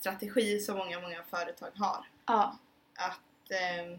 strategi 0.00 0.60
som 0.60 0.78
många, 0.78 1.00
många 1.00 1.22
företag 1.22 1.70
har. 1.74 2.06
Ja. 2.26 2.58
Att 2.98 3.50
eh, 3.50 3.98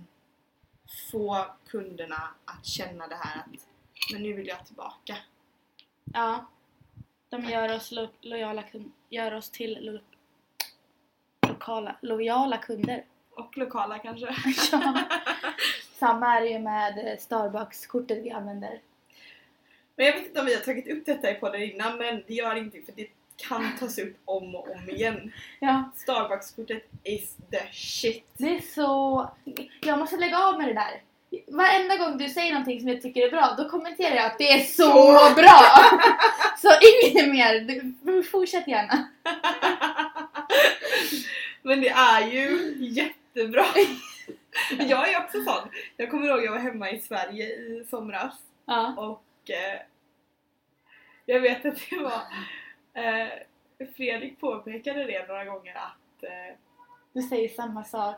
få 1.12 1.45
kunderna 1.68 2.30
att 2.45 2.65
känna 2.65 3.07
det 3.07 3.15
här 3.15 3.39
att 3.39 3.68
men 4.13 4.24
nu 4.24 4.33
vill 4.33 4.47
jag 4.47 4.65
tillbaka. 4.65 5.18
Ja. 6.13 6.45
De 7.30 7.44
gör 7.45 7.75
oss, 7.75 7.91
lo- 7.91 8.09
lojala 8.21 8.63
gör 9.09 9.33
oss 9.33 9.50
till 9.50 9.77
lo- 9.85 10.00
lokala, 11.50 11.95
lojala 12.01 12.57
kunder. 12.57 13.06
Och 13.31 13.57
lokala 13.57 14.00
kanske. 14.00 14.36
Ja. 14.71 15.03
Samma 15.94 16.36
är 16.38 16.41
det 16.41 16.47
ju 16.47 16.59
med 16.59 17.07
eh, 17.07 17.18
Starbucks-kortet 17.18 18.24
vi 18.24 18.31
använder. 18.31 18.81
Men 19.96 20.05
jag 20.05 20.13
vet 20.13 20.25
inte 20.25 20.39
om 20.39 20.46
vi 20.46 20.55
har 20.55 20.62
tagit 20.62 20.88
upp 20.88 21.05
detta 21.05 21.31
i 21.31 21.36
podden 21.36 21.62
innan 21.62 21.98
men 21.98 22.24
det 22.27 22.34
gör 22.34 22.55
inte 22.55 22.81
för 22.81 22.91
det 22.91 23.08
kan 23.38 23.78
tas 23.80 24.00
upp 24.00 24.18
om 24.25 24.56
och 24.56 24.72
om 24.72 24.90
igen. 24.90 25.34
Ja. 25.60 25.92
Starbucks-kortet 25.96 26.84
is 27.04 27.36
the 27.52 27.62
shit. 27.72 28.25
Det 28.38 28.56
är 28.56 28.62
så... 28.62 29.30
Jag 29.82 30.00
måste 30.00 30.18
lägga 30.18 30.38
av 30.40 30.58
med 30.58 30.68
det 30.68 30.74
där. 30.74 31.02
Varenda 31.48 31.98
gång 31.98 32.18
du 32.18 32.30
säger 32.30 32.52
någonting 32.52 32.80
som 32.80 32.90
jag 32.90 33.02
tycker 33.02 33.28
är 33.28 33.32
bra, 33.32 33.56
då 33.58 33.70
kommenterar 33.70 34.16
jag 34.16 34.25
att 34.25 34.38
det 34.38 34.52
är 34.52 34.63
så 34.63 34.84
Så. 34.84 35.34
bra! 35.36 35.62
Så 36.62 36.70
inget 37.04 37.30
mer. 37.30 37.60
Du, 38.04 38.24
fortsätt 38.24 38.68
gärna. 38.68 39.08
Men 41.62 41.82
det 41.82 41.90
är 41.90 42.28
ju 42.32 42.75
jättebra. 42.80 43.66
Jag 44.80 45.13
är 45.13 45.20
också 45.24 45.44
sån. 45.44 45.70
Jag 45.98 46.12
kommer 46.12 46.28
ihåg 46.28 46.44
jag 46.44 46.52
var 46.52 46.60
hemma 46.60 46.92
i 46.92 47.00
Sverige 47.00 47.46
i 47.46 47.86
somras 47.90 48.34
Ja. 48.66 48.94
och 48.98 49.50
eh, 49.50 49.80
jag 51.25 51.40
vet 51.40 51.66
att 51.66 51.78
det 51.90 51.98
var 52.00 52.22
eh, 52.93 53.27
Fredrik 53.95 54.39
påpekade 54.39 55.03
det 55.03 55.27
några 55.27 55.45
gånger 55.45 55.75
att 55.75 56.23
eh, 56.23 56.55
Du 57.13 57.21
säger 57.21 57.50
samma 57.50 57.83
sak. 57.83 58.15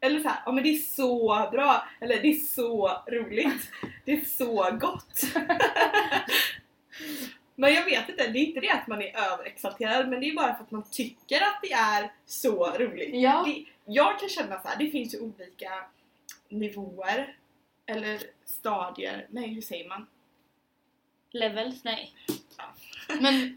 eller 0.00 0.20
så 0.20 0.28
här, 0.28 0.42
ja 0.46 0.52
men 0.52 0.64
det 0.64 0.70
är 0.70 0.78
så 0.78 1.48
bra, 1.52 1.88
eller 2.00 2.22
det 2.22 2.28
är 2.28 2.34
så 2.40 3.02
roligt, 3.06 3.70
det 4.04 4.12
är 4.12 4.24
så 4.24 4.68
gott. 4.80 5.22
men 7.54 7.74
jag 7.74 7.84
vet 7.84 8.08
inte, 8.08 8.28
det 8.28 8.38
är 8.38 8.46
inte 8.46 8.60
det 8.60 8.70
att 8.70 8.86
man 8.86 9.02
är 9.02 9.16
överexalterad 9.32 10.08
men 10.08 10.20
det 10.20 10.26
är 10.28 10.34
bara 10.34 10.54
för 10.54 10.64
att 10.64 10.70
man 10.70 10.84
tycker 10.90 11.36
att 11.36 11.58
det 11.62 11.72
är 11.72 12.12
så 12.26 12.70
roligt. 12.78 13.10
Ja. 13.12 13.42
Det, 13.46 13.64
jag 13.92 14.18
kan 14.20 14.28
känna 14.28 14.60
så 14.62 14.68
här, 14.68 14.76
det 14.78 14.90
finns 14.90 15.14
ju 15.14 15.20
olika 15.20 15.84
nivåer 16.48 17.36
eller 17.86 18.20
stadier, 18.44 19.26
nej 19.30 19.54
hur 19.54 19.62
säger 19.62 19.88
man? 19.88 20.06
Levels? 21.30 21.84
Nej. 21.84 22.14
Men 23.20 23.56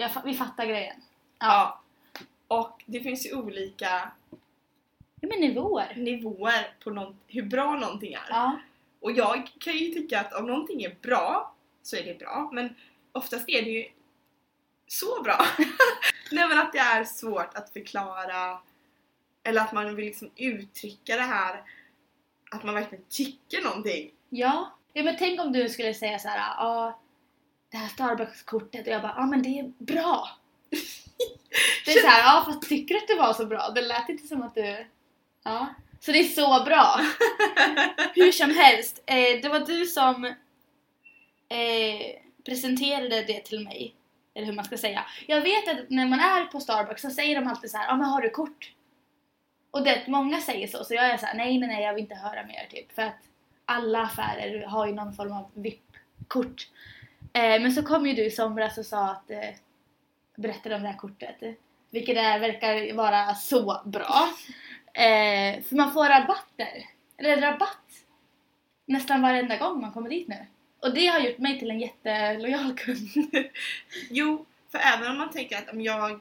jag, 0.00 0.10
vi 0.24 0.34
fattar 0.34 0.66
grejen. 0.66 0.96
Ja. 1.38 1.80
Och 2.48 2.82
det 2.86 3.00
finns 3.00 3.26
ju 3.26 3.34
olika 3.34 4.10
Ja, 5.20 5.28
men 5.28 5.40
nivåer. 5.40 5.94
nivåer 5.96 6.74
på 6.84 6.90
någon, 6.90 7.16
hur 7.26 7.42
bra 7.42 7.76
någonting 7.76 8.12
är. 8.14 8.26
Ja. 8.28 8.60
Och 9.00 9.12
jag 9.12 9.50
kan 9.60 9.72
ju 9.72 9.88
tycka 9.90 10.20
att 10.20 10.32
om 10.32 10.46
någonting 10.46 10.82
är 10.82 10.96
bra 11.02 11.54
så 11.82 11.96
är 11.96 12.04
det 12.04 12.18
bra, 12.18 12.50
men 12.52 12.74
oftast 13.12 13.48
är 13.48 13.62
det 13.62 13.70
ju 13.70 13.84
så 14.86 15.22
bra. 15.22 15.38
Nej 16.32 16.48
men 16.48 16.58
att 16.58 16.72
det 16.72 16.78
är 16.78 17.04
svårt 17.04 17.54
att 17.54 17.72
förklara 17.72 18.58
eller 19.42 19.60
att 19.60 19.72
man 19.72 19.96
vill 19.96 20.04
liksom 20.06 20.30
uttrycka 20.36 21.16
det 21.16 21.22
här 21.22 21.62
att 22.50 22.64
man 22.64 22.74
verkligen 22.74 23.04
tycker 23.08 23.62
någonting. 23.64 24.10
Ja. 24.28 24.70
ja 24.92 25.02
men 25.02 25.16
tänk 25.18 25.40
om 25.40 25.52
du 25.52 25.68
skulle 25.68 25.94
säga 25.94 26.18
så 26.18 26.28
här, 26.28 26.38
ja, 26.38 27.00
det 27.70 27.76
här 27.76 27.88
Starbucks-kortet 27.88 28.86
och 28.86 28.92
jag 28.92 29.02
bara, 29.02 29.14
ja 29.16 29.22
ah, 29.22 29.26
men 29.26 29.42
det 29.42 29.58
är 29.58 29.72
bra. 29.78 30.28
det 31.84 31.90
är 31.90 32.00
såhär, 32.00 32.20
ja 32.20 32.42
fast 32.46 32.68
tycker 32.68 32.94
du 32.94 33.00
att 33.00 33.08
det 33.08 33.14
var 33.14 33.32
så 33.32 33.46
bra? 33.46 33.70
Det 33.74 33.82
lät 33.82 34.08
inte 34.08 34.26
som 34.26 34.42
att 34.42 34.54
du... 34.54 34.86
Ja. 35.42 35.74
Så 36.00 36.12
det 36.12 36.18
är 36.18 36.24
så 36.24 36.64
bra. 36.64 37.00
Hur 38.14 38.32
som 38.32 38.50
helst, 38.50 39.02
eh, 39.06 39.40
det 39.42 39.48
var 39.48 39.60
du 39.60 39.86
som 39.86 40.24
eh, 41.48 42.20
presenterade 42.44 43.22
det 43.22 43.40
till 43.44 43.64
mig. 43.64 43.94
Eller 44.34 44.46
hur 44.46 44.52
man 44.52 44.64
ska 44.64 44.78
säga. 44.78 45.04
Jag 45.26 45.40
vet 45.40 45.68
att 45.68 45.90
när 45.90 46.06
man 46.06 46.20
är 46.20 46.44
på 46.44 46.60
Starbucks 46.60 47.02
så 47.02 47.10
säger 47.10 47.40
de 47.40 47.48
alltid 47.48 47.70
så 47.70 47.76
här, 47.76 47.86
ja 47.86 47.92
ah, 47.92 47.96
men 47.96 48.06
har 48.06 48.22
du 48.22 48.30
kort? 48.30 48.72
Och 49.70 49.84
det, 49.84 50.02
många 50.06 50.40
säger 50.40 50.66
så, 50.66 50.84
så 50.84 50.94
jag 50.94 51.06
är 51.06 51.16
såhär, 51.16 51.34
nej 51.34 51.58
nej 51.58 51.68
nej 51.68 51.82
jag 51.82 51.94
vill 51.94 52.02
inte 52.02 52.14
höra 52.14 52.46
mer 52.46 52.66
typ. 52.70 52.92
För 52.92 53.02
att 53.02 53.18
alla 53.64 54.02
affärer 54.02 54.66
har 54.66 54.86
ju 54.86 54.94
någon 54.94 55.14
form 55.14 55.32
av 55.32 55.50
VIP-kort. 55.54 56.68
Eh, 57.32 57.62
men 57.62 57.72
så 57.72 57.82
kom 57.82 58.06
ju 58.06 58.14
du 58.14 58.24
i 58.24 58.30
somras 58.30 58.78
och 58.78 58.86
sa 58.86 59.10
att, 59.10 59.30
eh, 59.30 59.50
berättade 60.36 60.74
om 60.74 60.82
det 60.82 60.88
här 60.88 60.96
kortet. 60.98 61.36
Vilket 61.90 62.16
är, 62.16 62.38
verkar 62.40 62.94
vara 62.94 63.34
så 63.34 63.82
bra. 63.84 64.28
Eh, 64.94 65.62
för 65.62 65.76
man 65.76 65.92
får 65.92 66.04
rabatter, 66.04 66.86
eller 67.16 67.40
rabatt, 67.40 68.04
nästan 68.86 69.22
varenda 69.22 69.56
gång 69.56 69.80
man 69.80 69.92
kommer 69.92 70.10
dit 70.10 70.28
nu. 70.28 70.46
Och 70.80 70.94
det 70.94 71.06
har 71.06 71.20
gjort 71.20 71.38
mig 71.38 71.58
till 71.58 71.70
en 71.70 71.80
jättelojal 71.80 72.74
kund. 72.74 73.08
Jo, 74.10 74.46
för 74.72 74.78
även 74.78 75.10
om 75.10 75.18
man 75.18 75.30
tänker 75.30 75.58
att 75.58 75.68
om 75.72 75.80
jag 75.80 76.20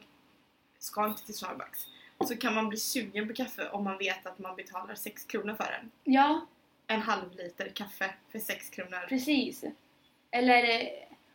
ska 0.79 1.05
inte 1.05 1.25
till 1.25 1.35
Starbucks 1.35 1.87
så 2.27 2.37
kan 2.37 2.55
man 2.55 2.69
bli 2.69 2.77
sugen 2.77 3.27
på 3.27 3.33
kaffe 3.33 3.69
om 3.69 3.83
man 3.83 3.97
vet 3.97 4.25
att 4.25 4.39
man 4.39 4.55
betalar 4.55 4.95
6 4.95 5.25
kronor 5.25 5.53
för 5.53 5.63
den. 5.79 5.91
Ja, 6.03 6.45
En 6.87 7.01
halv 7.01 7.35
liter 7.35 7.69
kaffe 7.69 8.13
för 8.31 8.39
6 8.39 8.69
kronor. 8.69 9.05
precis. 9.09 9.63
Eller 10.31 10.63
eh, 10.63 10.87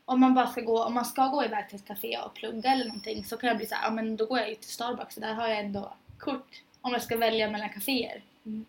om 0.04 0.20
man 0.20 0.34
bara 0.34 0.46
ska 0.46 0.60
gå, 0.60 0.84
om 0.84 0.94
man 0.94 1.04
ska 1.04 1.26
gå 1.26 1.44
iväg 1.44 1.68
till 1.68 1.78
ett 1.78 1.86
café 1.86 2.18
och 2.18 2.34
plugga 2.34 2.70
eller 2.70 2.84
någonting 2.84 3.24
så 3.24 3.36
kan 3.36 3.48
jag 3.48 3.56
bli 3.56 3.66
så 3.66 3.74
här, 3.74 3.86
ja 3.86 3.90
men 3.90 4.16
då 4.16 4.26
går 4.26 4.38
jag 4.38 4.48
ju 4.48 4.54
till 4.54 4.70
Starbucks 4.70 5.16
och 5.16 5.22
där 5.22 5.34
har 5.34 5.48
jag 5.48 5.58
ändå 5.58 5.96
kort 6.18 6.62
om 6.80 6.92
jag 6.92 7.02
ska 7.02 7.16
välja 7.16 7.50
mellan 7.50 7.68
kaféer. 7.68 8.22
Mm. 8.46 8.66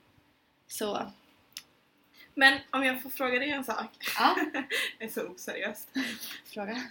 Så, 0.67 1.11
Men 2.33 2.59
om 2.71 2.83
jag 2.83 3.01
får 3.01 3.09
fråga 3.09 3.39
dig 3.39 3.49
en 3.49 3.63
sak. 3.63 3.97
ja, 4.17 4.35
det 4.99 5.05
är 5.05 5.09
så 5.09 5.27
oseriöst. 5.27 5.89
fråga. 6.45 6.83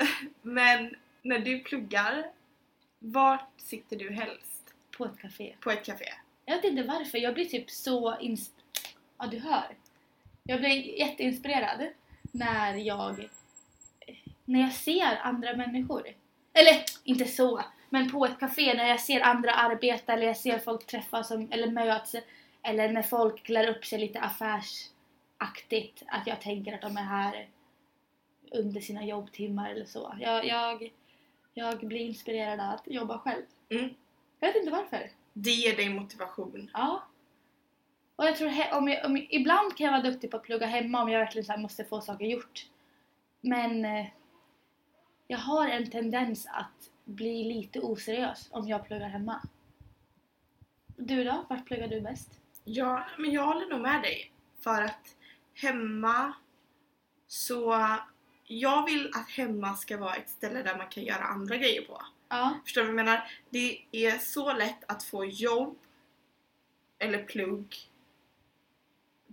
Men 0.42 0.94
när 1.22 1.38
du 1.38 1.58
pluggar, 1.58 2.26
vart 2.98 3.60
sitter 3.60 3.96
du 3.96 4.12
helst? 4.12 4.74
På 4.96 5.04
ett 5.04 5.18
café. 5.18 5.54
På 5.60 5.70
ett 5.70 5.84
café? 5.84 6.04
Jag 6.44 6.56
vet 6.56 6.64
inte 6.64 6.82
varför, 6.82 7.18
jag 7.18 7.34
blir 7.34 7.44
typ 7.44 7.70
så 7.70 8.18
ins... 8.20 8.50
Ja, 9.18 9.26
du 9.26 9.38
hör. 9.38 9.76
Jag 10.42 10.60
blir 10.60 10.98
jätteinspirerad 10.98 11.86
när 12.34 12.74
jag... 12.74 13.28
När 14.44 14.60
jag 14.60 14.72
ser 14.72 15.18
andra 15.22 15.56
människor. 15.56 16.02
Eller 16.52 16.84
inte 17.04 17.24
så, 17.24 17.62
men 17.88 18.10
på 18.10 18.24
ett 18.24 18.40
café 18.40 18.74
när 18.74 18.88
jag 18.88 19.00
ser 19.00 19.20
andra 19.20 19.54
arbeta 19.54 20.12
eller 20.12 20.26
jag 20.26 20.36
ser 20.36 20.58
folk 20.58 20.86
träffas 20.86 21.28
som, 21.28 21.48
eller 21.50 21.70
möts. 21.70 22.14
Eller 22.62 22.88
när 22.88 23.02
folk 23.02 23.42
klär 23.42 23.68
upp 23.68 23.86
sig 23.86 23.98
lite 23.98 24.20
affärsaktigt. 24.20 26.02
Att 26.06 26.26
jag 26.26 26.40
tänker 26.40 26.72
att 26.72 26.82
de 26.82 26.96
är 26.96 27.02
här 27.02 27.48
under 28.50 28.80
sina 28.80 29.04
jobbtimmar 29.04 29.70
eller 29.70 29.84
så. 29.86 30.14
Jag, 30.20 30.46
jag, 30.46 30.92
jag 31.54 31.86
blir 31.86 32.00
inspirerad 32.00 32.60
att 32.60 32.82
jobba 32.86 33.18
själv. 33.18 33.42
Mm. 33.68 33.94
Jag 34.40 34.48
vet 34.48 34.56
inte 34.56 34.70
varför. 34.70 35.10
Det 35.32 35.50
ger 35.50 35.76
dig 35.76 35.88
motivation. 35.88 36.70
Ja. 36.72 37.02
Och 38.16 38.24
jag 38.24 38.36
tror 38.36 38.48
om 38.72 38.88
jag, 38.88 39.06
om 39.06 39.16
jag, 39.16 39.26
ibland 39.30 39.76
kan 39.76 39.84
jag 39.84 39.92
vara 39.92 40.10
duktig 40.10 40.30
på 40.30 40.36
att 40.36 40.42
plugga 40.42 40.66
hemma 40.66 41.02
om 41.02 41.08
jag 41.08 41.20
verkligen 41.20 41.44
så 41.44 41.56
måste 41.56 41.84
få 41.84 42.00
saker 42.00 42.24
gjort. 42.24 42.66
Men 43.40 43.84
eh, 43.84 44.06
jag 45.26 45.38
har 45.38 45.68
en 45.68 45.90
tendens 45.90 46.46
att 46.46 46.90
bli 47.04 47.44
lite 47.44 47.80
oseriös 47.80 48.48
om 48.50 48.68
jag 48.68 48.86
pluggar 48.86 49.08
hemma. 49.08 49.42
Du 50.96 51.24
då? 51.24 51.46
Vart 51.48 51.66
pluggar 51.66 51.88
du 51.88 52.00
bäst? 52.00 52.30
Ja, 52.64 53.04
men 53.18 53.32
jag 53.32 53.46
håller 53.46 53.66
nog 53.66 53.80
med 53.80 54.02
dig. 54.02 54.32
För 54.60 54.82
att 54.82 55.16
hemma 55.54 56.32
så... 57.26 57.88
Jag 58.46 58.86
vill 58.86 59.10
att 59.14 59.30
hemma 59.30 59.74
ska 59.74 59.96
vara 59.96 60.14
ett 60.14 60.28
ställe 60.28 60.62
där 60.62 60.76
man 60.76 60.88
kan 60.88 61.04
göra 61.04 61.24
andra 61.24 61.56
grejer 61.56 61.82
på. 61.82 62.02
Ja. 62.28 62.60
Förstår 62.64 62.80
du 62.80 62.86
vad 62.86 62.98
jag 62.98 63.04
menar? 63.04 63.30
Det 63.50 63.78
är 63.92 64.18
så 64.18 64.52
lätt 64.52 64.84
att 64.88 65.02
få 65.02 65.24
jobb 65.24 65.78
eller 66.98 67.22
plugg 67.22 67.76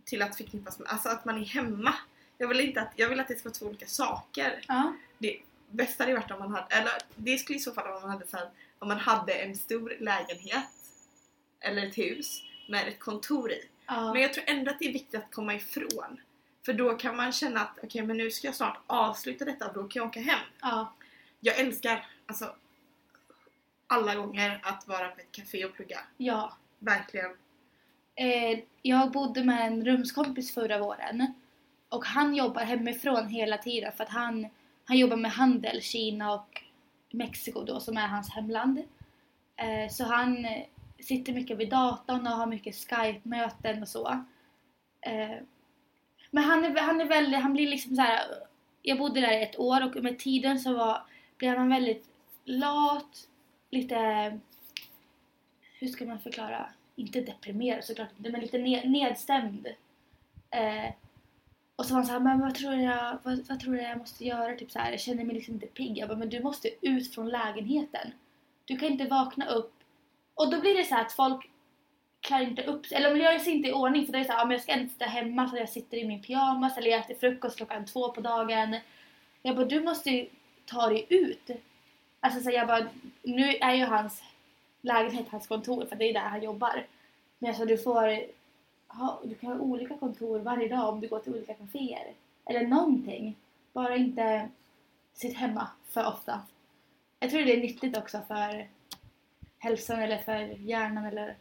till 0.06 0.22
att 0.22 0.38
förknippas 0.38 0.80
med, 0.80 0.88
alltså 0.88 1.10
att 1.10 1.26
man 1.26 1.38
är 1.42 1.46
hemma. 1.46 1.94
Jag 2.38 2.48
vill 2.48 2.60
inte 2.60 2.82
att, 2.82 2.92
jag 2.96 3.10
vill 3.10 3.20
att 3.20 3.28
det 3.28 3.36
ska 3.36 3.50
vara 3.50 3.54
två 3.56 3.66
olika 3.66 3.88
saker. 3.88 4.66
Ja. 4.68 4.94
Det 5.18 5.38
bästa 5.70 6.04
hade 6.04 6.14
varit 6.14 6.32
om 6.32 6.40
man 6.40 6.52
hade, 6.52 6.76
eller 6.76 6.92
det 7.16 7.38
skulle 7.38 7.58
i 7.58 7.62
så 7.62 7.74
fall 7.74 7.88
vara 7.88 7.96
om 7.96 8.02
man 8.02 8.12
hade 8.12 8.28
så 8.28 8.38
här, 8.38 8.50
om 8.80 8.88
man 8.88 8.98
hade 8.98 9.34
en 9.34 9.56
stor 9.56 9.98
lägenhet 10.00 10.66
eller 11.60 11.88
ett 11.88 11.98
hus 11.98 12.44
med 12.70 12.88
ett 12.88 13.00
kontor 13.00 13.52
i. 13.52 13.70
Ja. 13.86 14.14
Men 14.14 14.22
jag 14.22 14.34
tror 14.34 14.44
ändå 14.48 14.72
att 14.72 14.80
det 14.80 14.86
är 14.86 14.94
viktigt 14.94 15.16
att 15.16 15.32
komma 15.32 15.56
ifrån. 15.56 16.22
För 16.66 16.74
då 16.74 16.98
kan 16.98 17.16
man 17.16 17.32
känna 17.32 17.62
att 17.62 17.80
okej 17.84 18.02
men 18.02 18.18
nu 18.18 18.32
ska 18.32 18.48
jag 18.48 18.56
snart 18.56 18.82
avsluta 18.88 19.46
detta 19.46 19.68
och 19.68 19.74
då 19.74 19.88
kan 19.88 20.00
jag 20.00 20.08
åka 20.10 20.20
hem. 20.22 20.40
ja. 20.62 20.94
Jag 21.40 21.60
älskar 21.60 22.08
alltså 22.26 22.56
alla 23.88 24.16
gånger 24.16 24.60
att 24.64 24.88
vara 24.88 25.08
på 25.10 25.20
ett 25.20 25.32
café 25.32 25.66
och 25.66 25.74
plugga. 25.74 26.00
ja. 26.18 26.58
Verkligen. 26.80 27.32
Eh, 28.22 28.60
jag 28.82 29.12
bodde 29.12 29.44
med 29.44 29.68
en 29.68 29.86
rumskompis 29.86 30.54
förra 30.54 30.80
våren. 30.80 31.34
Och 31.90 32.06
han 32.06 32.36
jobbar 32.36 32.62
hemifrån 32.62 33.28
hela 33.28 33.58
tiden 33.58 33.92
för 33.92 34.04
att 34.04 34.10
han, 34.10 34.48
han 34.86 34.98
jobbar 34.98 35.18
med 35.18 35.32
handel, 35.32 35.82
Kina 35.82 36.34
och 36.34 36.64
Mexiko 37.12 37.64
då 37.64 37.80
som 37.80 37.98
är 37.98 38.08
hans 38.08 38.30
hemland. 38.30 38.84
Eh, 39.56 39.90
så 39.92 40.04
han 40.04 40.48
sitter 41.00 41.34
mycket 41.34 41.58
vid 41.58 41.70
datorn 41.70 42.28
och 42.28 42.34
har 42.34 42.46
mycket 42.46 42.76
Skype-möten 42.76 43.82
och 43.82 43.88
så. 43.88 44.08
Eh, 45.02 45.38
men 46.32 46.44
han 46.44 46.66
är, 46.66 46.80
han 46.80 47.02
är 47.02 47.06
väldigt, 47.06 47.40
han 47.40 47.54
blir 47.54 47.68
liksom 47.68 47.96
så 47.96 48.02
här. 48.02 48.22
Jag 48.82 48.98
bodde 48.98 49.22
där 49.22 49.40
i 49.40 49.44
ett 49.44 49.60
år 49.60 49.86
och 49.86 50.04
med 50.04 50.20
tiden 50.20 50.60
så 50.60 50.74
var, 50.74 51.04
blev 51.38 51.58
han 51.58 51.70
väldigt 51.70 52.10
lat, 52.46 53.28
lite, 53.70 53.98
hur 55.80 55.88
ska 55.88 56.06
man 56.06 56.20
förklara? 56.20 56.70
Inte 57.02 57.22
deprimerad 57.22 57.84
såklart 57.84 58.10
inte, 58.18 58.32
men 58.32 58.42
lite 58.42 58.58
ne 58.58 58.90
nedstämd. 58.90 59.68
Eh, 60.50 60.94
och 61.76 61.86
så 61.86 61.94
var 61.94 62.00
han 62.00 62.06
såhär, 62.06 62.20
men 62.20 62.40
vad 62.40 62.56
tror 62.56 62.74
jag, 62.74 63.18
vad, 63.24 63.48
vad 63.50 63.60
tror 63.60 63.78
jag 63.78 63.92
jag 63.92 63.98
måste 63.98 64.26
göra? 64.26 64.56
Typ 64.56 64.72
så 64.72 64.80
här, 64.80 64.92
jag 64.92 65.00
känner 65.00 65.24
mig 65.24 65.36
liksom 65.36 65.54
inte 65.54 65.68
pigg. 65.68 65.98
Jag 65.98 66.10
bara, 66.10 66.18
men 66.18 66.30
du 66.30 66.44
måste 66.44 66.70
ut 66.82 67.14
från 67.14 67.30
lägenheten. 67.30 68.12
Du 68.66 68.78
kan 68.78 68.92
inte 68.92 69.06
vakna 69.06 69.46
upp. 69.46 69.74
Och 70.36 70.52
då 70.52 70.62
blir 70.62 70.78
det 70.78 70.84
så 70.84 70.96
här 70.96 71.02
att 71.02 71.12
folk 71.12 71.50
klär 72.22 72.42
inte 72.42 72.64
upp 72.64 72.86
sig, 72.86 72.98
eller 72.98 73.10
de 73.16 73.20
gör 73.20 73.40
sig 73.40 73.54
inte 73.54 73.70
i 73.70 73.74
ordning 73.74 74.06
för 74.06 74.12
det 74.12 74.18
är 74.18 74.20
det 74.20 74.26
såhär, 74.26 74.46
ja, 74.46 74.52
jag 74.52 74.62
ska 74.62 74.74
inte 74.74 74.94
sitta 74.94 75.06
hemma 75.06 75.50
så 75.50 75.58
jag 75.58 75.70
sitter 75.70 75.98
i 75.98 76.08
min 76.08 76.22
pyjamas 76.22 76.78
eller 76.78 76.92
jag 76.92 77.00
äter 77.00 77.16
frukost 77.16 77.58
klockan 77.58 77.86
två 77.86 78.12
på 78.12 78.22
dagen. 78.22 78.78
Jag 79.42 79.56
bara, 79.56 79.66
du 79.66 79.84
måste 79.84 80.10
ju 80.10 80.30
ta 80.66 80.90
dig 80.90 81.06
ut. 81.10 81.50
Alltså 82.20 82.40
så 82.40 82.52
jag 82.52 82.68
bara, 82.68 82.88
nu 83.24 83.56
är 83.56 83.74
ju 83.74 83.86
hans 83.86 84.24
lägenhet 84.82 85.30
hans 85.30 85.48
kontor 85.48 85.86
för 85.86 85.96
det 85.96 86.06
är 86.10 86.14
där 86.14 86.20
han 86.30 86.44
jobbar. 86.44 86.86
Men 87.40 87.50
alltså 87.50 87.66
du 87.66 87.78
får 87.78 88.26
ha, 88.88 89.22
du 89.24 89.36
kan 89.36 89.52
ha 89.52 89.60
olika 89.60 89.98
kontor 89.98 90.40
varje 90.40 90.68
dag 90.68 90.90
om 90.90 91.02
du 91.02 91.08
går 91.08 91.20
till 91.20 91.34
olika 91.34 91.54
kaféer. 91.54 92.14
Eller 92.46 92.68
någonting. 92.68 93.36
Bara 93.74 93.96
inte 93.96 94.50
sitt 95.14 95.38
hemma 95.38 95.68
för 95.88 96.08
ofta. 96.08 96.42
Jag 97.20 97.30
tror 97.30 97.42
det 97.42 97.54
är 97.54 97.62
nyttigt 97.62 97.98
också 97.98 98.22
för 98.28 98.68
hälsan 99.58 100.00
eller 100.00 100.18
för 100.18 100.40
hjärnan 100.40 101.06
eller 101.06 101.36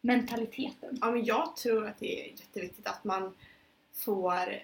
mentaliteten. 0.00 0.98
Ja 1.00 1.10
men 1.10 1.24
jag 1.24 1.56
tror 1.56 1.86
att 1.88 1.98
det 1.98 2.20
är 2.26 2.30
jätteviktigt 2.30 2.86
att 2.86 3.04
man 3.04 3.34
får 3.92 4.62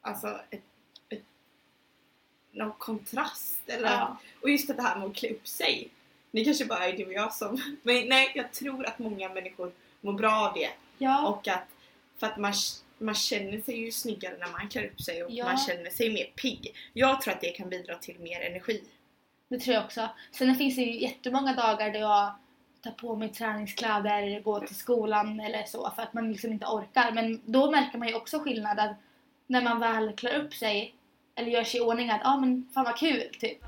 alltså 0.00 0.40
ett, 0.50 0.62
ett, 1.08 1.24
någon 2.50 2.72
kontrast 2.78 3.68
eller 3.68 3.90
Ja. 3.90 4.16
och 4.42 4.50
just 4.50 4.76
det 4.76 4.82
här 4.82 4.98
med 4.98 5.08
att 5.08 5.14
klä 5.16 5.30
upp 5.30 5.46
sig. 5.48 5.90
Det 6.36 6.44
kanske 6.44 6.64
bara 6.64 6.86
är 6.86 6.96
du 6.96 7.06
och 7.06 7.12
jag 7.12 7.32
som 7.32 7.62
men 7.82 8.08
nej 8.08 8.32
jag 8.34 8.52
tror 8.52 8.86
att 8.86 8.98
många 8.98 9.28
människor 9.28 9.72
mår 10.00 10.12
bra 10.12 10.48
av 10.48 10.54
det 10.54 10.70
Ja, 10.98 11.28
och 11.28 11.48
att 11.48 11.68
för 12.20 12.26
att 12.26 12.36
man, 12.36 12.52
man 12.98 13.14
känner 13.14 13.60
sig 13.60 13.80
ju 13.80 13.92
snyggare 13.92 14.36
när 14.38 14.48
man 14.52 14.68
klär 14.68 14.86
upp 14.86 15.00
sig 15.00 15.24
och 15.24 15.30
Ja. 15.30 15.44
man 15.44 15.58
känner 15.58 15.90
sig 15.90 16.12
mer 16.12 16.24
pigg. 16.24 16.74
Jag 16.92 17.20
tror 17.20 17.34
att 17.34 17.40
det 17.40 17.50
kan 17.50 17.68
bidra 17.68 17.94
till 17.94 18.18
mer 18.18 18.40
energi. 18.40 18.84
det 19.48 19.58
tror 19.58 19.74
jag 19.74 19.84
också. 19.84 20.08
Sen 20.32 20.54
finns 20.54 20.76
det 20.76 20.82
ju 20.82 21.00
jättemånga 21.00 21.54
dagar 21.54 21.90
där 21.90 22.00
jag 22.00 22.32
tar 22.82 22.90
på 22.90 23.16
mig 23.16 23.28
träningskläder, 23.28 24.40
går 24.40 24.60
till 24.60 24.76
skolan 24.76 25.40
eller 25.40 25.64
så 25.64 25.92
för 25.96 26.02
att 26.02 26.14
man 26.14 26.32
liksom 26.32 26.52
inte 26.52 26.66
orkar. 26.66 27.12
Men 27.12 27.40
då 27.44 27.70
märker 27.70 27.98
man 27.98 28.08
ju 28.08 28.14
också 28.14 28.38
skillnad 28.38 28.78
att 28.78 28.96
när 29.46 29.62
man 29.62 29.80
väl 29.80 30.12
klär 30.16 30.44
upp 30.44 30.54
sig 30.54 30.94
eller 31.34 31.50
gör 31.50 31.64
sig 31.64 31.80
i 31.80 31.82
ordning 31.82 32.10
att 32.10 32.20
ja 32.24 32.30
ah, 32.30 32.40
men 32.40 32.68
fan 32.74 32.84
vad 32.84 32.96
kul 32.96 33.28
typ. 33.40 33.58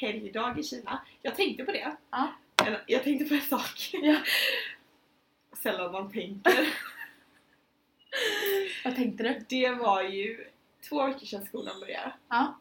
Helgdag 0.00 0.58
i 0.58 0.62
Kina. 0.62 1.00
Jag 1.22 1.36
tänkte 1.36 1.64
på 1.64 1.72
det. 1.72 1.96
Ja. 2.10 2.32
Eller, 2.66 2.84
jag 2.86 3.04
tänkte 3.04 3.24
på 3.24 3.34
en 3.34 3.40
sak. 3.40 3.90
Ja. 3.92 4.16
Sällan 5.62 5.92
man 5.92 6.12
tänker. 6.12 6.68
Vad 8.84 8.96
tänkte 8.96 9.22
du? 9.22 9.44
Det 9.48 9.70
var 9.70 10.02
ju 10.02 10.46
två 10.88 11.06
veckor 11.06 11.26
sedan 11.26 11.46
skolan 11.46 11.80
började. 11.80 12.12
Ja. 12.28 12.58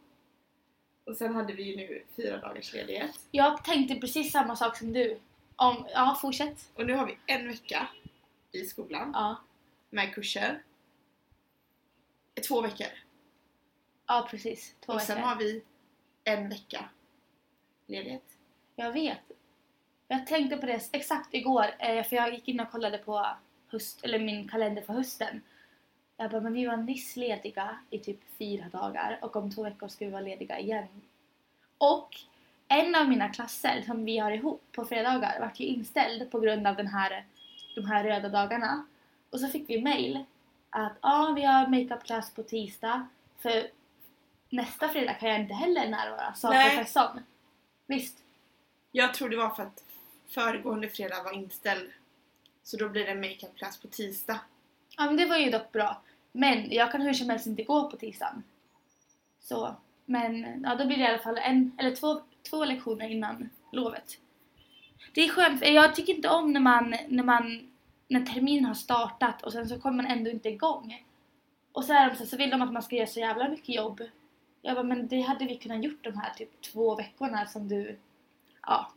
Och 1.05 1.17
sen 1.17 1.35
hade 1.35 1.53
vi 1.53 1.63
ju 1.63 1.75
nu 1.75 2.03
fyra 2.15 2.37
dagars 2.37 2.73
ledighet. 2.73 3.19
Jag 3.31 3.63
tänkte 3.63 3.95
precis 3.95 4.31
samma 4.31 4.55
sak 4.55 4.77
som 4.77 4.93
du. 4.93 5.19
Om, 5.55 5.87
ja, 5.93 6.17
fortsätt. 6.21 6.69
Och 6.75 6.85
nu 6.85 6.93
har 6.93 7.05
vi 7.05 7.17
en 7.25 7.47
vecka 7.47 7.87
i 8.51 8.63
skolan 8.65 9.11
Ja. 9.13 9.35
med 9.89 10.13
kurser. 10.13 10.63
Två 12.47 12.61
veckor. 12.61 12.87
Ja, 14.07 14.27
precis. 14.31 14.75
Två 14.85 14.93
och 14.93 15.01
sen 15.01 15.15
veckor. 15.15 15.27
har 15.29 15.35
vi 15.35 15.63
en 16.23 16.49
vecka 16.49 16.89
ledighet. 17.87 18.37
Jag 18.75 18.91
vet. 18.91 19.31
Jag 20.07 20.27
tänkte 20.27 20.57
på 20.57 20.65
det 20.65 20.89
exakt 20.91 21.33
igår, 21.33 21.65
eh, 21.79 22.03
för 22.03 22.15
jag 22.15 22.33
gick 22.33 22.47
in 22.47 22.59
och 22.59 22.71
kollade 22.71 22.97
på 22.97 23.27
höst, 23.67 24.03
eller 24.03 24.19
min 24.19 24.47
kalender 24.47 24.81
för 24.81 24.93
hösten. 24.93 25.41
Jag 26.17 26.31
bara, 26.31 26.41
men 26.41 26.53
vi 26.53 26.65
var 26.65 26.77
nyss 26.77 27.15
lediga 27.15 27.79
i 27.89 27.99
typ 27.99 28.19
fyra 28.37 28.69
dagar 28.69 29.19
och 29.21 29.35
om 29.35 29.51
två 29.51 29.63
veckor 29.63 29.87
ska 29.87 30.05
vi 30.05 30.11
vara 30.11 30.21
lediga 30.21 30.59
igen. 30.59 30.87
Och 31.77 32.15
en 32.67 32.95
av 32.95 33.09
mina 33.09 33.29
klasser 33.29 33.81
som 33.85 34.05
vi 34.05 34.17
har 34.17 34.31
ihop 34.31 34.63
på 34.71 34.85
fredagar 34.85 35.39
vart 35.39 35.59
ju 35.59 35.65
inställd 35.65 36.31
på 36.31 36.39
grund 36.39 36.67
av 36.67 36.75
den 36.75 36.87
här, 36.87 37.25
de 37.81 37.87
här 37.87 38.03
röda 38.03 38.29
dagarna. 38.29 38.85
Och 39.29 39.39
så 39.39 39.47
fick 39.47 39.69
vi 39.69 39.81
mail 39.81 40.25
att 40.69 40.97
ja, 41.01 41.33
vi 41.35 41.43
har 41.43 41.67
makeup-klass 41.67 42.33
på 42.33 42.43
tisdag 42.43 43.07
för 43.37 43.69
nästa 44.49 44.89
fredag 44.89 45.13
kan 45.13 45.29
jag 45.29 45.39
inte 45.39 45.53
heller 45.53 45.89
närvara, 45.89 46.33
sa 46.33 46.49
Nej. 46.49 46.77
professorn. 46.77 47.23
Visst, 47.87 48.17
Jag 48.91 49.13
tror 49.13 49.29
det 49.29 49.37
var 49.37 49.49
för 49.49 49.63
att 49.63 49.83
föregående 50.27 50.89
fredag 50.89 51.23
var 51.23 51.33
inställd. 51.33 51.89
Så 52.63 52.77
då 52.77 52.89
blir 52.89 53.05
det 53.05 53.15
makeup-klass 53.15 53.77
på 53.77 53.87
tisdag. 53.87 54.39
Ja 54.97 55.05
men 55.05 55.17
det 55.17 55.25
var 55.25 55.37
ju 55.37 55.51
dock 55.51 55.71
bra. 55.71 56.01
Men 56.31 56.71
jag 56.71 56.91
kan 56.91 57.01
hur 57.01 57.13
som 57.13 57.29
helst 57.29 57.47
inte 57.47 57.63
gå 57.63 57.89
på 57.89 57.97
tisdagen. 57.97 58.43
Så, 59.39 59.75
men 60.05 60.63
ja, 60.63 60.75
då 60.75 60.85
blir 60.85 60.97
det 60.97 61.03
i 61.03 61.07
alla 61.07 61.19
fall 61.19 61.37
en 61.37 61.71
eller 61.77 61.95
två, 61.95 62.21
två 62.49 62.65
lektioner 62.65 63.09
innan 63.09 63.49
lovet. 63.71 64.17
Det 65.13 65.21
är 65.21 65.29
skönt, 65.29 65.65
jag 65.65 65.95
tycker 65.95 66.13
inte 66.13 66.29
om 66.29 66.53
när 66.53 66.59
man, 66.59 66.95
när 67.07 67.23
man, 67.23 67.68
när 68.09 68.25
terminen 68.25 68.65
har 68.65 68.73
startat 68.73 69.41
och 69.41 69.53
sen 69.53 69.69
så 69.69 69.79
kommer 69.79 70.03
man 70.03 70.11
ändå 70.11 70.29
inte 70.29 70.49
igång. 70.49 71.05
Och 71.71 71.85
så, 71.85 71.93
är 71.93 72.09
de 72.09 72.15
så, 72.15 72.25
så 72.25 72.37
vill 72.37 72.49
de 72.49 72.61
att 72.61 72.73
man 72.73 72.83
ska 72.83 72.95
göra 72.95 73.07
så 73.07 73.19
jävla 73.19 73.49
mycket 73.49 73.75
jobb. 73.75 74.01
Jag 74.61 74.75
bara, 74.75 74.83
men 74.83 75.07
det 75.07 75.21
hade 75.21 75.45
vi 75.45 75.57
kunnat 75.57 75.83
gjort 75.83 76.03
de 76.03 76.17
här 76.17 76.33
typ 76.33 76.61
två 76.61 76.95
veckorna 76.95 77.45
som 77.45 77.67
du, 77.67 77.97
ja. 78.61 78.91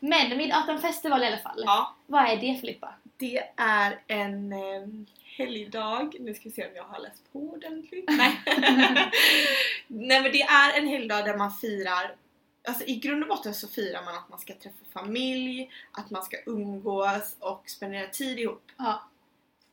Men 0.00 0.38
Mid-Autumn 0.38 0.78
Festival 0.78 1.22
i 1.22 1.26
alla 1.26 1.38
fall. 1.38 1.62
Ja, 1.64 1.94
Vad 2.06 2.28
är 2.28 2.36
det 2.36 2.60
Filippa? 2.60 2.94
det 3.16 3.42
är 3.56 4.00
en 4.06 4.52
eh, 4.52 4.88
helgdag. 5.36 6.16
Nu 6.20 6.34
ska 6.34 6.44
vi 6.44 6.50
se 6.50 6.66
om 6.66 6.76
jag 6.76 6.84
har 6.84 7.00
läst 7.00 7.32
på 7.32 7.38
ordentligt. 7.38 8.04
Nej. 8.18 8.40
Nej 9.86 10.22
men 10.22 10.32
det 10.32 10.42
är 10.42 10.78
en 10.78 10.86
helgdag 10.86 11.24
där 11.24 11.36
man 11.36 11.52
firar 11.52 12.14
Alltså 12.66 12.84
i 12.84 12.96
grund 12.96 13.22
och 13.22 13.28
botten 13.28 13.54
så 13.54 13.68
firar 13.68 14.04
man 14.04 14.14
att 14.14 14.28
man 14.28 14.38
ska 14.38 14.54
träffa 14.54 14.84
familj, 14.92 15.70
att 15.92 16.10
man 16.10 16.24
ska 16.24 16.36
umgås 16.46 17.36
och 17.38 17.70
spendera 17.70 18.08
tid 18.08 18.38
ihop. 18.38 18.70
Ja. 18.76 19.08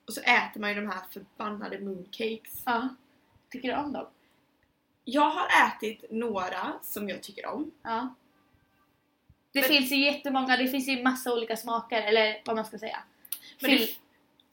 Och 0.06 0.14
så 0.14 0.22
äter 0.22 0.60
man 0.62 0.70
ju 0.70 0.76
de 0.76 0.88
här 0.90 1.02
förbannade 1.12 1.80
mooncakes. 1.80 2.62
Ja. 2.66 2.90
Tycker 3.50 3.68
du 3.70 3.76
om 3.76 3.94
dem? 3.94 4.06
Jag 5.06 5.30
har 5.30 5.48
ätit 5.68 6.06
några 6.12 6.74
som 6.82 7.10
jag 7.10 7.24
tycker 7.24 7.46
om. 7.46 7.72
Ja. 7.82 8.16
Det 9.52 9.60
Men- 9.60 9.70
finns 9.70 9.92
ju 9.92 10.06
jättemånga, 10.06 10.58
det 10.58 10.68
finns 10.68 10.88
ju 10.88 11.04
massa 11.04 11.34
olika 11.34 11.58
smaker, 11.58 12.02
eller 12.02 12.42
vad 12.46 12.56
man 12.56 12.66
ska 12.66 12.80
säga. 12.80 13.04
Men 13.62 13.72
det, 13.72 13.90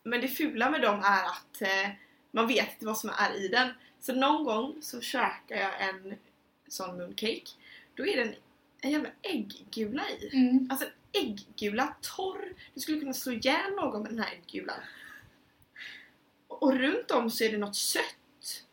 men 0.02 0.20
det 0.20 0.28
fula 0.28 0.70
med 0.70 0.82
dem 0.82 1.02
är 1.04 1.24
att 1.24 1.62
eh, 1.62 1.90
man 2.30 2.46
vet 2.46 2.72
inte 2.72 2.86
vad 2.86 2.98
som 2.98 3.10
är 3.10 3.34
i 3.44 3.48
den. 3.48 3.68
Så 4.00 4.12
någon 4.14 4.44
gång 4.44 4.74
så 4.82 5.00
käkar 5.00 5.56
jag 5.56 5.80
en 5.88 6.14
sån 6.68 6.96
mooncake. 6.98 7.50
Då 8.00 8.06
är 8.06 8.16
det 8.16 8.22
en, 8.22 8.34
en 8.80 8.90
jävla 8.90 9.10
ägggula 9.22 10.02
i. 10.10 10.36
Mm. 10.36 10.68
Alltså 10.70 10.86
ägggula, 11.12 11.96
torr. 12.00 12.54
Du 12.74 12.80
skulle 12.80 13.00
kunna 13.00 13.12
slå 13.12 13.32
ihjäl 13.32 13.74
någon 13.76 14.02
med 14.02 14.10
den 14.10 14.18
här 14.18 14.32
äggulan. 14.32 14.80
Och, 16.48 16.74
runt 16.74 17.10
om 17.10 17.30
så 17.30 17.44
är 17.44 17.52
det 17.52 17.58
något 17.58 17.76
sött. 17.76 18.64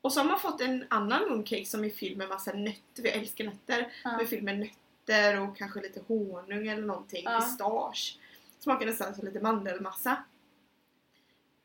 Och 0.00 0.12
så 0.12 0.20
har 0.20 0.24
man 0.24 0.40
fått 0.40 0.60
en 0.60 0.84
annan 0.88 1.28
mooncake 1.28 1.64
som 1.64 1.84
är 1.84 1.90
fylld 1.90 2.16
med 2.16 2.28
massa 2.28 2.52
nötter. 2.52 3.02
Vi 3.02 3.08
älskar 3.08 3.44
nötter. 3.44 3.92
Ja. 4.04 4.10
Som 4.10 4.20
är 4.20 4.24
fylld 4.24 4.42
med 4.42 4.58
nötter 4.58 5.40
och 5.40 5.56
kanske 5.56 5.80
lite 5.80 6.00
honung 6.08 6.68
eller 6.68 6.82
någonting. 6.82 7.24
Ja. 7.24 7.40
Pistage. 7.40 8.18
Smakar 8.58 8.86
nästan 8.86 9.14
som 9.14 9.24
lite 9.24 9.40
mandelmassa. 9.40 10.24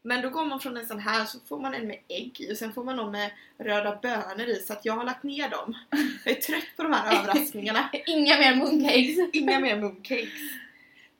Men 0.05 0.21
då 0.21 0.29
går 0.29 0.45
man 0.45 0.59
från 0.59 0.77
en 0.77 0.87
sån 0.87 0.99
här 0.99 1.25
så 1.25 1.39
får 1.39 1.59
man 1.59 1.73
en 1.73 1.87
med 1.87 1.99
ägg 2.07 2.41
i 2.41 2.53
och 2.53 2.57
sen 2.57 2.73
får 2.73 2.83
man 2.83 2.95
någon 2.95 3.11
med 3.11 3.31
röda 3.57 3.99
bönor 4.01 4.47
i 4.47 4.55
så 4.55 4.73
att 4.73 4.85
jag 4.85 4.93
har 4.93 5.03
lagt 5.03 5.23
ner 5.23 5.49
dem. 5.49 5.77
Jag 6.25 6.37
är 6.37 6.41
trött 6.41 6.67
på 6.75 6.83
de 6.83 6.93
här 6.93 7.19
överraskningarna. 7.19 7.89
Inga 8.05 8.37
mer 8.37 8.55
mooncakes. 8.55 9.29
Inga 9.33 9.59
mer 9.59 9.81
mooncakes. 9.81 10.29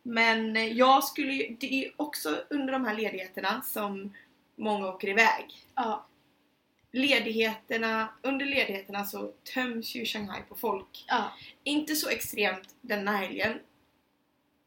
Men 0.04 0.56
eh, 0.56 0.66
jag 0.74 1.04
skulle 1.04 1.34
ju, 1.34 1.56
det 1.60 1.86
är 1.86 1.92
också 1.98 2.44
under 2.50 2.74
de 2.74 2.86
här 2.86 2.96
ledigheterna 2.96 3.62
som 3.62 4.14
många 4.56 4.88
åker 4.88 5.08
iväg. 5.08 5.66
Ja. 5.76 6.06
Ledigheterna, 6.92 8.08
under 8.22 8.46
ledigheterna 8.46 9.06
så 9.06 9.32
töms 9.54 9.96
ju 9.96 10.06
Shanghai 10.06 10.42
på 10.50 10.56
folk. 10.56 11.06
ja. 11.08 11.34
Inte 11.64 11.96
så 11.96 12.10
extremt 12.10 12.76
denna 12.82 13.12
helgen 13.12 13.60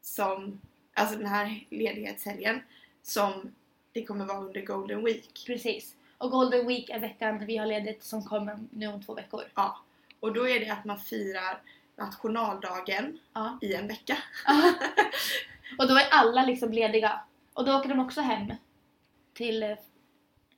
som, 0.01 0.61
alltså 0.93 1.15
den 1.15 1.27
här 1.27 1.65
ledighetshelgen 1.69 2.61
som 3.03 3.51
det 3.91 4.05
kommer 4.05 4.25
vara 4.25 4.37
under 4.39 4.61
Golden 4.61 5.05
Week. 5.05 5.43
Precis. 5.47 5.95
Och 6.17 6.31
Golden 6.31 6.67
Week 6.67 6.89
är 6.89 6.99
veckan 6.99 7.45
vi 7.45 7.57
har 7.57 7.65
ledigt 7.65 8.03
som 8.03 8.23
kommer 8.23 8.59
nu 8.71 8.87
om 8.87 9.03
två 9.03 9.13
veckor. 9.13 9.43
Ja. 9.55 9.79
Och 10.19 10.33
då 10.33 10.47
är 10.47 10.59
det 10.59 10.69
att 10.69 10.85
man 10.85 10.99
firar 10.99 11.61
nationaldagen 11.95 13.19
Ja. 13.33 13.59
i 13.61 13.73
en 13.73 13.87
vecka. 13.87 14.17
och 15.77 15.87
då 15.87 15.95
är 15.95 16.07
alla 16.11 16.45
liksom 16.45 16.71
lediga. 16.73 17.19
Och 17.53 17.65
då 17.65 17.77
åker 17.77 17.89
de 17.89 17.99
också 17.99 18.21
hem 18.21 18.53
till 19.33 19.63
eh, 19.63 19.77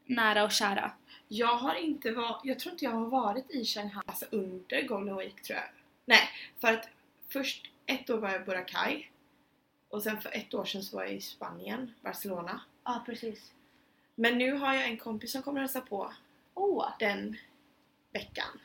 nära 0.05 0.43
och 0.43 0.51
kära. 0.51 0.91
Jag 1.27 1.55
har 1.55 1.75
inte 1.75 2.11
varit, 2.11 2.41
jag 2.43 2.59
tror 2.59 2.71
inte 2.73 2.85
jag 2.85 2.91
har 2.91 3.05
varit 3.05 3.51
i 3.51 3.65
Shanghai 3.65 4.03
alltså 4.05 4.25
under 4.31 4.81
Golden 4.87 5.17
Week 5.17 5.41
tror 5.41 5.59
jag. 5.59 5.69
Nej, 6.05 6.29
för 6.61 6.67
att 6.73 6.89
först 7.29 7.71
ett 7.85 8.09
år 8.09 8.17
var 8.17 8.29
jag 8.29 8.41
i 8.41 8.45
Boracay 8.45 9.05
och 9.89 10.03
sen 10.03 10.21
för 10.21 10.35
ett 10.37 10.53
år 10.53 10.65
sedan 10.65 10.83
så 10.83 10.95
var 10.97 11.03
jag 11.03 11.13
i 11.13 11.21
Spanien, 11.21 11.93
Barcelona. 12.01 12.61
Ja, 12.83 13.03
precis. 13.05 13.51
Men 14.15 14.37
nu 14.37 14.51
har 14.51 14.73
jag 14.73 14.85
en 14.85 14.97
kompis 14.97 15.31
som 15.31 15.41
kommer 15.41 15.59
hälsa 15.59 15.81
på 15.81 16.13
Åh! 16.53 16.89
den 16.99 17.37
veckan. 18.13 18.59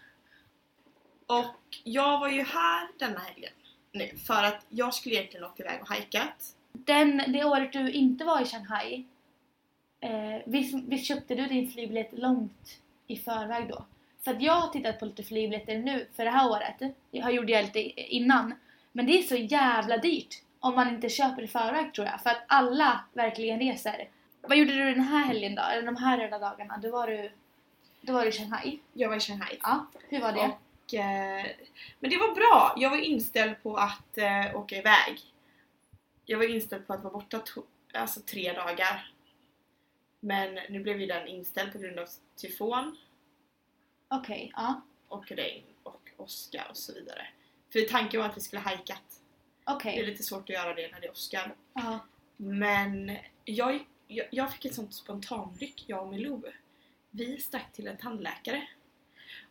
Och 1.26 1.56
jag 1.84 2.20
var 2.20 2.28
ju 2.28 2.42
här 2.42 2.88
denna 2.98 3.18
helgen 3.18 3.52
nu 3.92 4.16
för 4.26 4.42
att 4.42 4.66
jag 4.68 4.94
skulle 4.94 5.14
egentligen 5.14 5.46
åkt 5.46 5.60
iväg 5.60 5.80
och 5.80 5.88
hajkat. 5.88 6.56
Den, 6.72 7.22
det 7.28 7.44
året 7.44 7.72
du 7.72 7.90
inte 7.90 8.24
var 8.24 8.42
i 8.42 8.44
Shanghai, 8.44 9.04
eh, 10.00 10.42
visst, 10.46 10.74
visst 10.74 11.06
köpte 11.06 11.34
du 11.34 11.46
din 11.46 11.70
flygbiljett 11.70 12.18
långt 12.18 12.80
i 13.06 13.16
förväg 13.16 13.68
då? 13.68 13.84
För 14.24 14.30
att 14.30 14.42
jag 14.42 14.52
har 14.52 14.68
tittat 14.68 14.98
på 14.98 15.04
lite 15.04 15.22
flygbiljetter 15.22 15.78
nu 15.78 16.06
för 16.16 16.24
det 16.24 16.30
här 16.30 16.50
året. 16.50 16.94
Det 17.10 17.20
har 17.20 17.30
gjorde 17.30 17.52
jag 17.52 17.64
lite 17.64 17.80
innan. 18.14 18.54
Men 18.92 19.06
det 19.06 19.18
är 19.18 19.22
så 19.22 19.36
jävla 19.36 19.96
dyrt 19.96 20.42
om 20.60 20.74
man 20.74 20.88
inte 20.88 21.08
köper 21.08 21.42
i 21.42 21.48
förväg 21.48 21.94
tror 21.94 22.06
jag. 22.06 22.20
För 22.20 22.30
att 22.30 22.44
alla 22.46 23.04
verkligen 23.12 23.58
reser. 23.58 24.08
Vad 24.40 24.58
gjorde 24.58 24.72
du 24.72 24.94
den 24.94 25.04
här 25.04 25.24
helgen 25.24 25.54
då? 25.54 25.62
Eller 25.62 25.82
de 25.82 25.96
här 25.96 26.18
röda 26.18 26.38
dagarna? 26.38 26.78
Då 26.78 26.90
var 26.90 27.06
du, 27.06 27.30
då 28.00 28.12
var 28.12 28.22
du 28.22 28.28
i 28.28 28.32
Shanghai. 28.32 28.78
Jag 28.92 29.08
var 29.08 29.16
i 29.16 29.20
Shanghai. 29.20 29.58
Ja, 29.62 29.86
hur 30.08 30.20
var 30.20 30.32
det? 30.32 30.40
Och, 30.86 30.94
eh, 30.94 31.46
men 32.00 32.10
det 32.10 32.16
var 32.16 32.34
bra. 32.34 32.74
Jag 32.76 32.90
var 32.90 32.96
inställd 32.96 33.62
på 33.62 33.76
att 33.76 34.18
eh, 34.18 34.56
åka 34.56 34.76
iväg. 34.76 35.20
Jag 36.24 36.38
var 36.38 36.44
inställd 36.50 36.86
på 36.86 36.92
att 36.92 37.02
vara 37.02 37.12
borta 37.12 37.40
alltså 37.94 38.20
tre 38.20 38.52
dagar. 38.52 39.12
Men 40.20 40.58
nu 40.68 40.80
blev 40.80 41.00
ju 41.00 41.06
den 41.06 41.28
inställd 41.28 41.72
på 41.72 41.78
grund 41.78 41.98
av 41.98 42.08
tyfon 42.36 42.96
Okej, 44.08 44.52
ja. 44.56 44.80
och 45.08 45.32
regn 45.32 45.64
och 45.82 46.10
åska 46.16 46.64
och 46.70 46.76
så 46.76 46.92
vidare. 46.92 47.26
För 47.72 47.80
tanken 47.80 48.20
var 48.20 48.28
att 48.28 48.36
vi 48.36 48.40
skulle 48.40 48.60
hajkat. 48.60 49.20
Okej. 49.66 49.96
Det 49.96 50.02
är 50.02 50.06
lite 50.06 50.22
svårt 50.22 50.42
att 50.42 50.54
göra 50.54 50.74
det 50.74 50.92
när 50.92 51.00
det 51.00 51.06
är 51.06 51.10
åskar. 51.10 51.54
Ja. 51.72 51.98
Men 52.36 53.16
jag, 53.44 53.84
jag, 54.06 54.26
jag 54.30 54.52
fick 54.52 54.64
ett 54.64 54.74
sånt 54.74 54.94
spontanryck, 54.94 55.84
jag 55.86 56.02
och 56.02 56.08
Milou. 56.08 56.42
Vi 57.10 57.38
stack 57.40 57.72
till 57.72 57.86
en 57.88 57.96
tandläkare. 57.96 58.68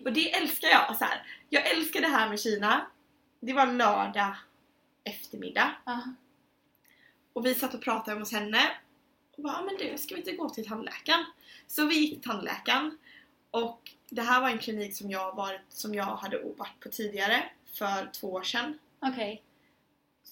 Och 0.06 0.14
det 0.14 0.34
älskar 0.34 0.68
jag! 0.68 0.98
Så 0.98 1.04
här. 1.06 1.28
Jag 1.50 1.72
älskar 1.72 2.02
det 2.02 2.08
här 2.08 2.30
med 2.30 2.40
Kina. 2.40 2.86
Det 3.40 3.54
var 3.54 3.66
lördag 3.66 4.36
eftermiddag 5.04 5.76
Ja. 5.86 6.02
och 7.34 7.46
vi 7.46 7.56
satt 7.56 7.74
och 7.74 7.82
pratade 7.82 8.20
hos 8.20 8.32
henne. 8.32 8.62
Och 9.38 9.44
bara, 9.44 9.54
"Ja, 9.54 9.62
men 9.66 9.78
du, 9.92 9.98
ska 9.98 10.16
vi 10.16 10.22
inte 10.22 10.32
gå 10.32 10.50
till 10.50 10.68
tandläkaren? 10.68 11.26
Så 11.68 11.86
vi 11.86 11.96
gick 12.00 12.14
till 12.14 12.30
tandläkaren 12.30 12.98
Och 13.52 13.92
det 14.10 14.22
här 14.22 14.42
var 14.42 14.50
en 14.50 14.60
klinik 14.60 14.96
som 14.96 15.12
jag, 15.12 15.36
varit, 15.36 15.62
som 15.70 15.94
jag 15.96 16.06
hade 16.16 16.40
varit 16.58 16.80
på 16.80 16.90
tidigare 16.90 17.44
för 17.74 18.10
två 18.14 18.32
år 18.34 18.44
sedan. 18.44 18.80
Okej. 19.00 19.42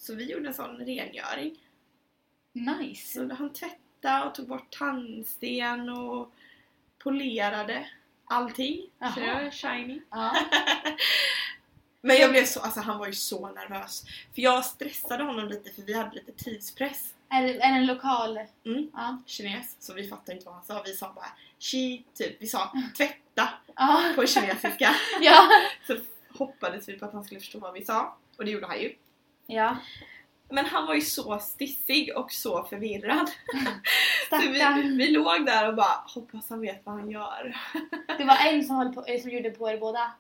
Så 0.03 0.15
vi 0.15 0.31
gjorde 0.31 0.47
en 0.47 0.53
sån 0.53 0.77
rengöring. 0.77 1.57
Nice. 2.53 3.13
Så 3.13 3.35
han 3.35 3.53
tvättade 3.53 4.25
och 4.25 4.35
tog 4.35 4.47
bort 4.47 4.71
tandsten 4.77 5.89
och 5.89 6.31
polerade 6.99 7.87
allting. 8.25 8.81
Så 8.81 8.89
Jaha. 9.19 9.27
jag 9.27 9.45
är 9.45 9.51
shiny. 9.51 10.01
Ja. 10.09 10.37
Men 12.01 12.15
jag 12.17 12.31
blev 12.31 12.45
så, 12.45 12.59
alltså 12.59 12.79
han 12.79 12.99
var 12.99 13.07
ju 13.07 13.13
så 13.13 13.49
nervös. 13.51 14.03
För 14.35 14.41
jag 14.41 14.65
stressade 14.65 15.23
honom 15.23 15.47
lite 15.47 15.71
för 15.71 15.81
vi 15.81 15.93
hade 15.93 16.15
lite 16.15 16.31
tidspress. 16.31 17.13
Är, 17.29 17.41
det- 17.43 17.49
är 17.61 17.71
det 17.71 17.77
en 17.77 17.85
lokal? 17.85 18.39
Mm. 18.65 18.89
Ja. 18.93 19.17
Kines, 19.25 19.75
så 19.79 19.93
vi 19.93 20.07
fattade 20.07 20.33
inte 20.33 20.45
vad 20.45 20.55
han 20.55 20.63
sa. 20.63 20.83
Vi 20.85 20.93
sa 20.93 21.13
bara 21.15 21.31
chi, 21.59 22.03
typ. 22.13 22.41
Vi 22.41 22.47
sa 22.47 22.73
tvätta 22.97 23.49
på 24.15 24.25
kinesiska. 24.27 24.95
ja. 25.21 25.49
så 25.87 25.97
hoppades 26.37 26.89
vi 26.89 26.93
på 26.99 27.05
att 27.05 27.13
han 27.13 27.23
skulle 27.23 27.39
förstå 27.39 27.59
vad 27.59 27.73
vi 27.73 27.85
sa. 27.85 28.17
Och 28.37 28.45
det 28.45 28.51
gjorde 28.51 28.67
han 28.67 28.81
ju. 28.81 28.95
Ja. 29.45 29.77
Men 30.49 30.65
han 30.65 30.86
var 30.86 30.93
ju 30.93 31.01
så 31.01 31.39
stissig 31.39 32.17
och 32.17 32.32
så 32.32 32.63
förvirrad. 32.63 33.29
Så 34.29 34.38
vi, 34.39 34.82
vi 34.97 35.12
låg 35.12 35.45
där 35.45 35.67
och 35.67 35.75
bara 35.75 36.03
hoppas 36.15 36.49
han 36.49 36.62
vet 36.62 36.86
vad 36.86 36.95
han 36.95 37.12
gör. 37.12 37.58
Det 38.17 38.23
var 38.23 38.38
en 38.47 38.63
som, 38.63 38.75
höll 38.75 38.93
på, 38.93 39.06
eh, 39.06 39.21
som 39.21 39.32
gjorde 39.32 39.51
på 39.51 39.69
er 39.69 39.77
båda. 39.77 40.12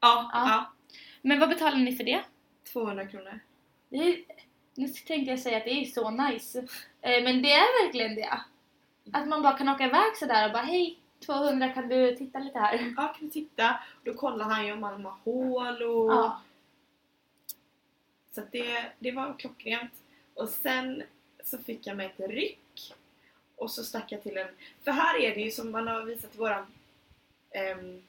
Ja, 0.00 0.30
Ja. 0.32 0.48
ja. 0.48 0.72
Men 1.22 1.40
vad 1.40 1.48
betalade 1.48 1.82
ni 1.82 1.96
för 1.96 2.04
det? 2.04 2.20
200 2.72 3.06
kronor. 3.06 3.40
det 3.88 3.96
är, 3.96 4.16
nu 4.74 4.88
tänkte 4.88 5.30
jag 5.30 5.38
säga 5.38 5.56
att 5.56 5.64
det 5.64 5.70
är 5.70 5.84
så 5.84 6.10
nice. 6.10 6.58
Eh, 7.02 7.22
men 7.22 7.42
det 7.42 7.52
är 7.52 7.84
verkligen 7.84 8.14
det. 8.14 8.40
Att 9.12 9.28
man 9.28 9.42
bara 9.42 9.58
kan 9.58 9.68
åka 9.68 9.84
iväg 9.84 10.16
sådär 10.16 10.46
och 10.46 10.52
bara 10.52 10.62
hej 10.62 10.98
200 11.26 11.68
kan 11.68 11.88
du 11.88 12.16
titta 12.16 12.38
lite 12.38 12.58
här? 12.58 12.94
Ja, 12.96 13.02
kan 13.08 13.26
du 13.26 13.30
titta? 13.30 13.80
Då 14.04 14.14
kollar 14.14 14.44
han 14.44 14.66
ju 14.66 14.72
om 14.72 14.82
han 14.82 15.04
har 15.04 15.14
hål 15.24 15.82
och... 15.82 16.12
Ja. 16.12 16.40
Så 18.38 18.44
det, 18.50 18.92
det 18.98 19.12
var 19.12 19.38
klockrent. 19.38 19.92
Och 20.34 20.48
sen 20.48 21.02
så 21.44 21.58
fick 21.58 21.86
jag 21.86 21.96
med 21.96 22.06
ett 22.06 22.30
ryck. 22.30 22.94
Och 23.56 23.70
så 23.70 23.84
stack 23.84 24.12
jag 24.12 24.22
till 24.22 24.36
en... 24.36 24.48
För 24.84 24.90
här 24.90 25.20
är 25.20 25.34
det 25.34 25.40
ju 25.40 25.50
som 25.50 25.70
man 25.70 25.86
har 25.88 26.02
visat 26.02 26.34
i 26.34 26.38
våran... 26.38 26.66
ehm, 27.50 28.02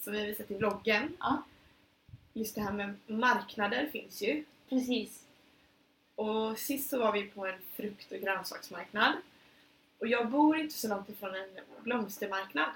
som 0.00 0.12
vi 0.12 0.18
har 0.18 0.26
visat 0.26 0.50
i 0.50 0.54
vloggen. 0.54 1.16
Ja. 1.20 1.42
Just 2.32 2.54
det 2.54 2.60
här 2.60 2.72
med 2.72 2.94
marknader 3.06 3.88
finns 3.92 4.22
ju. 4.22 4.44
Precis. 4.68 5.24
Och 6.14 6.58
sist 6.58 6.90
så 6.90 6.98
var 6.98 7.12
vi 7.12 7.22
på 7.22 7.46
en 7.46 7.58
frukt 7.76 8.12
och 8.12 8.18
grönsaksmarknad. 8.18 9.14
Och 9.98 10.08
jag 10.08 10.30
bor 10.30 10.56
inte 10.56 10.74
så 10.74 10.88
långt 10.88 11.08
ifrån 11.08 11.34
en 11.34 11.60
blomstermarknad. 11.82 12.70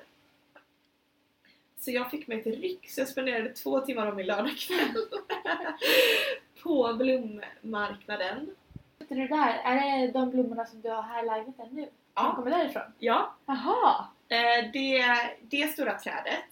Så 1.79 1.91
jag 1.91 2.11
fick 2.11 2.27
med 2.27 2.39
ett 2.39 2.47
ryck 2.47 2.91
så 2.91 3.01
jag 3.01 3.09
spenderade 3.09 3.49
två 3.49 3.81
timmar 3.81 4.07
av 4.07 4.17
min 4.17 4.27
lördagkväll 4.27 4.95
på 6.63 6.93
blommarknaden. 6.95 8.51
Vet 8.99 9.09
du 9.09 9.29
där? 9.29 9.61
Är 9.65 10.07
det 10.07 10.13
de 10.13 10.31
blommorna 10.31 10.67
som 10.67 10.81
du 10.81 10.91
har 10.91 11.03
här 11.03 11.23
i 11.23 11.27
lägenheten 11.27 11.69
nu? 11.71 11.83
Som 11.83 11.91
Ja. 12.15 12.35
kommer 12.35 12.51
därifrån? 12.51 12.83
Ja, 12.99 13.35
Jaha! 13.47 14.07
eh, 14.29 14.71
det, 14.73 15.05
det 15.41 15.69
stora 15.73 15.99
trädet 15.99 16.45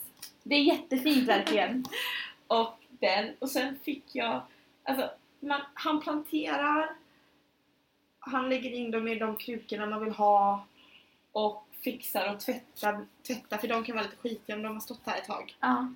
Det 0.42 0.54
är 0.54 0.62
jättefint 0.62 1.28
verkligen. 1.28 1.84
och 2.46 2.78
den 2.88 3.34
och 3.38 3.50
sen 3.50 3.78
fick 3.84 4.04
jag, 4.12 4.40
alltså 4.84 5.10
man, 5.40 5.60
han 5.74 6.00
planterar, 6.00 6.90
han 8.18 8.48
lägger 8.48 8.70
in 8.70 8.90
dem 8.90 9.08
i 9.08 9.18
de 9.18 9.36
krukorna 9.36 9.86
man 9.86 10.04
vill 10.04 10.12
ha 10.14 10.64
och 11.32 11.66
fixar 11.84 12.34
och 12.34 12.40
tvättar, 12.40 13.06
tvättar 13.26 13.58
för 13.58 13.68
de 13.68 13.84
kan 13.84 13.94
vara 13.96 14.04
lite 14.04 14.16
skitiga 14.16 14.56
om 14.56 14.62
de 14.62 14.72
har 14.74 14.80
stått 14.80 15.00
här 15.06 15.18
ett 15.18 15.26
tag. 15.26 15.56
Ja. 15.60 15.88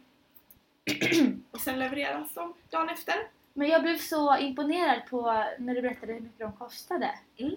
Och 1.51 1.61
sen 1.61 1.79
levereras 1.79 2.35
de 2.35 2.55
dagen 2.71 2.89
efter. 2.89 3.15
Men 3.55 3.69
jag 3.69 3.83
blev 3.83 3.99
så 3.99 4.37
imponerad 4.39 5.07
på 5.11 5.45
när 5.59 5.75
du 5.75 5.83
berättade 5.83 6.13
hur 6.13 6.21
mycket 6.21 6.39
de 6.39 6.53
kostade. 6.53 7.19
Mm. 7.37 7.55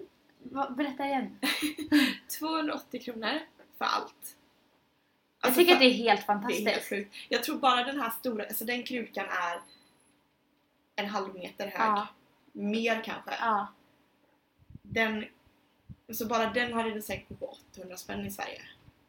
Berätta 0.76 1.06
igen. 1.06 1.38
280 2.38 3.00
kronor 3.02 3.40
för 3.78 3.84
allt. 3.84 4.36
Jag 5.40 5.48
Alltså, 5.48 5.58
tycker 5.60 5.70
för- 5.70 5.76
att 5.76 5.80
det 5.80 5.86
är 5.86 5.90
helt 5.90 5.98
det 5.98 6.04
är 6.04 6.10
helt 6.10 6.26
fantastiskt. 6.26 6.88
sjukt. 6.88 7.14
Jag 7.28 7.44
tror 7.44 7.58
bara 7.58 7.84
den 7.84 8.00
här 8.00 8.10
stora, 8.10 8.44
alltså 8.44 8.64
den 8.64 8.82
krukan 8.82 9.26
är 9.26 9.60
en 10.96 11.06
halv 11.10 11.34
meter 11.34 11.64
hög. 11.66 11.74
Ja. 11.80 12.08
Mer 12.52 13.02
kanske. 13.04 13.30
Ja. 13.40 13.66
Den, 14.82 15.24
så 16.12 16.26
bara 16.26 16.50
den 16.50 16.72
hade 16.72 16.90
det 16.94 17.02
säkert 17.02 17.38
på 17.38 17.46
800 17.74 17.96
spänn 17.96 18.26
i 18.26 18.30
Sverige. 18.30 18.62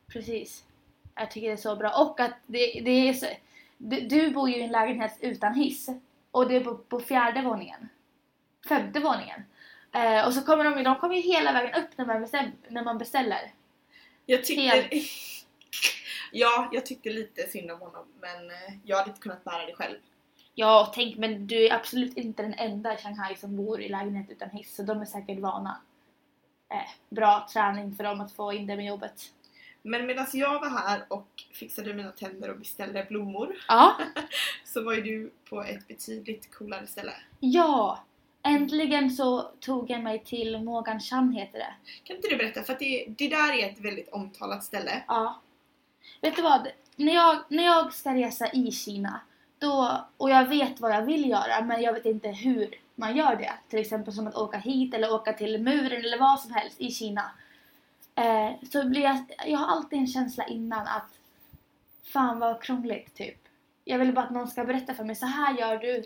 Precis. 0.08 0.64
Jag 1.16 1.32
tycker 1.32 1.48
det 1.48 1.54
är 1.54 1.58
så 1.58 1.76
bra. 1.76 2.02
Och 2.02 2.20
att 2.20 2.34
det, 2.46 2.82
det 2.86 2.92
är 3.10 3.14
så, 3.14 3.26
du, 3.78 4.00
du 4.02 4.30
bor 4.32 4.50
ju 4.50 4.56
i 4.56 4.62
en 4.62 4.72
lägenhet 4.72 5.18
utan 5.22 5.54
hiss. 5.54 5.90
Och 6.36 6.48
det 6.48 6.56
är 6.56 6.64
på, 6.64 6.78
på 6.78 7.00
fjärde 7.00 7.42
våningen. 7.42 7.90
Femte 8.68 9.00
våningen. 9.00 9.44
Eh, 9.92 10.28
och 10.28 10.34
så 10.34 10.42
kommer 10.42 10.64
de, 10.64 10.84
de 10.84 10.96
kommer 10.96 11.16
ju 11.16 11.22
hela 11.22 11.54
vägen 11.54 11.84
upp 11.84 11.90
när 11.98 12.06
man, 12.06 12.22
bestäm, 12.22 12.52
när 12.68 12.84
man 12.84 12.98
beställer. 12.98 13.54
Jag 14.26 14.46
tyckte... 14.46 14.62
Helt. 14.62 14.92
ja, 16.32 16.70
jag 16.72 16.86
tyckte 16.86 17.10
lite 17.10 17.42
synd 17.48 17.72
om 17.72 17.80
honom 17.80 18.06
men 18.22 18.50
eh, 18.50 18.74
jag 18.84 18.98
hade 18.98 19.10
inte 19.10 19.22
kunnat 19.22 19.44
bära 19.44 19.66
det 19.66 19.74
själv. 19.74 19.98
Ja, 20.56 20.92
tänk 20.96 21.18
men 21.18 21.48
du 21.48 21.68
är 21.68 21.74
absolut 21.74 22.18
inte 22.18 22.44
den 22.44 22.54
enda 22.54 22.94
i 22.94 22.98
Shanghai 22.98 23.36
som 23.36 23.56
bor 23.58 23.82
i 23.82 23.90
lägenhet 23.90 24.30
utan 24.30 24.50
hiss. 24.50 24.76
Så 24.76 24.84
de 24.84 25.02
är 25.02 25.06
säkert 25.06 25.40
vana. 25.40 25.82
Eh, 26.70 26.90
bra 27.10 27.48
träning 27.54 27.96
för 27.96 28.04
dem 28.04 28.22
att 28.22 28.32
få 28.32 28.54
in 28.54 28.68
det 28.68 28.76
med 28.76 28.86
jobbet. 28.86 29.34
Men 29.88 30.06
medan 30.06 30.26
jag 30.34 30.60
var 30.60 30.70
här 30.70 31.06
och 31.08 31.28
fixade 31.54 31.94
mina 31.94 32.12
tänder 32.12 32.50
och 32.50 32.60
beställde 32.60 33.06
blommor 33.10 33.56
Ja. 33.68 33.98
så 34.66 34.84
var 34.84 34.94
ju 34.94 35.02
du 35.02 35.32
på 35.50 35.64
ett 35.64 35.88
betydligt 35.88 36.54
coolare 36.54 36.88
ställe. 36.88 37.14
Ja! 37.40 38.04
Äntligen 38.44 39.12
så 39.12 39.42
tog 39.42 39.90
jag 39.90 40.04
mig 40.04 40.24
till 40.24 40.64
Morgan 40.64 41.00
Chan 41.00 41.32
heter 41.32 41.60
det. 41.60 41.74
Kan 42.04 42.16
inte 42.16 42.28
du 42.28 42.38
berätta? 42.38 42.64
För 42.64 42.74
att 42.74 42.80
det, 42.80 43.06
det 43.18 43.30
där 43.30 43.54
är 43.54 43.70
ett 43.70 43.80
väldigt 43.80 44.10
omtalat 44.10 44.64
ställe. 44.64 45.04
Ja. 45.08 45.42
Vet 46.22 46.36
du 46.36 46.42
vad? 46.42 46.68
När 46.96 47.14
jag, 47.14 47.38
när 47.50 47.66
jag 47.66 47.94
ska 47.94 48.14
resa 48.14 48.52
i 48.52 48.72
Kina 48.72 49.22
då, 49.60 50.06
och 50.18 50.30
jag 50.30 50.48
vet 50.48 50.80
vad 50.80 50.92
jag 50.92 51.06
vill 51.06 51.30
göra 51.30 51.62
men 51.62 51.82
jag 51.82 51.94
vet 51.94 52.06
inte 52.06 52.30
hur 52.30 52.76
man 52.96 53.18
gör 53.18 53.36
det. 53.36 53.54
Till 53.70 53.80
exempel 53.80 54.14
som 54.14 54.28
att 54.28 54.36
åka 54.36 54.58
hit 54.58 54.94
eller 54.94 55.14
åka 55.14 55.34
till 55.34 55.62
muren 55.62 56.06
eller 56.06 56.20
vad 56.20 56.40
som 56.40 56.52
helst 56.52 56.82
i 56.82 56.92
Kina. 56.92 57.32
Eh, 58.16 58.52
så 58.72 58.86
blir 58.86 59.02
jag, 59.02 59.18
jag 59.46 59.58
har 59.58 59.68
alltid 59.68 60.00
en 60.00 60.08
känsla 60.08 60.46
innan 60.46 60.88
att 60.88 61.20
fan 62.04 62.40
vad 62.40 62.64
krångligt 62.64 63.16
typ. 63.16 63.48
Jag 63.84 64.00
vill 64.00 64.14
bara 64.14 64.26
att 64.26 64.32
någon 64.32 64.48
ska 64.48 64.64
berätta 64.64 64.94
för 64.94 65.04
mig 65.04 65.16
så 65.16 65.26
här 65.26 65.58
gör 65.58 65.78
du 65.78 66.04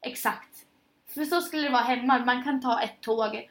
exakt. 0.00 0.66
För 1.06 1.24
så 1.24 1.40
skulle 1.40 1.62
det 1.62 1.70
vara 1.70 1.82
hemma. 1.82 2.18
Man 2.18 2.44
kan 2.44 2.60
ta 2.60 2.80
ett 2.80 3.00
tåg. 3.00 3.50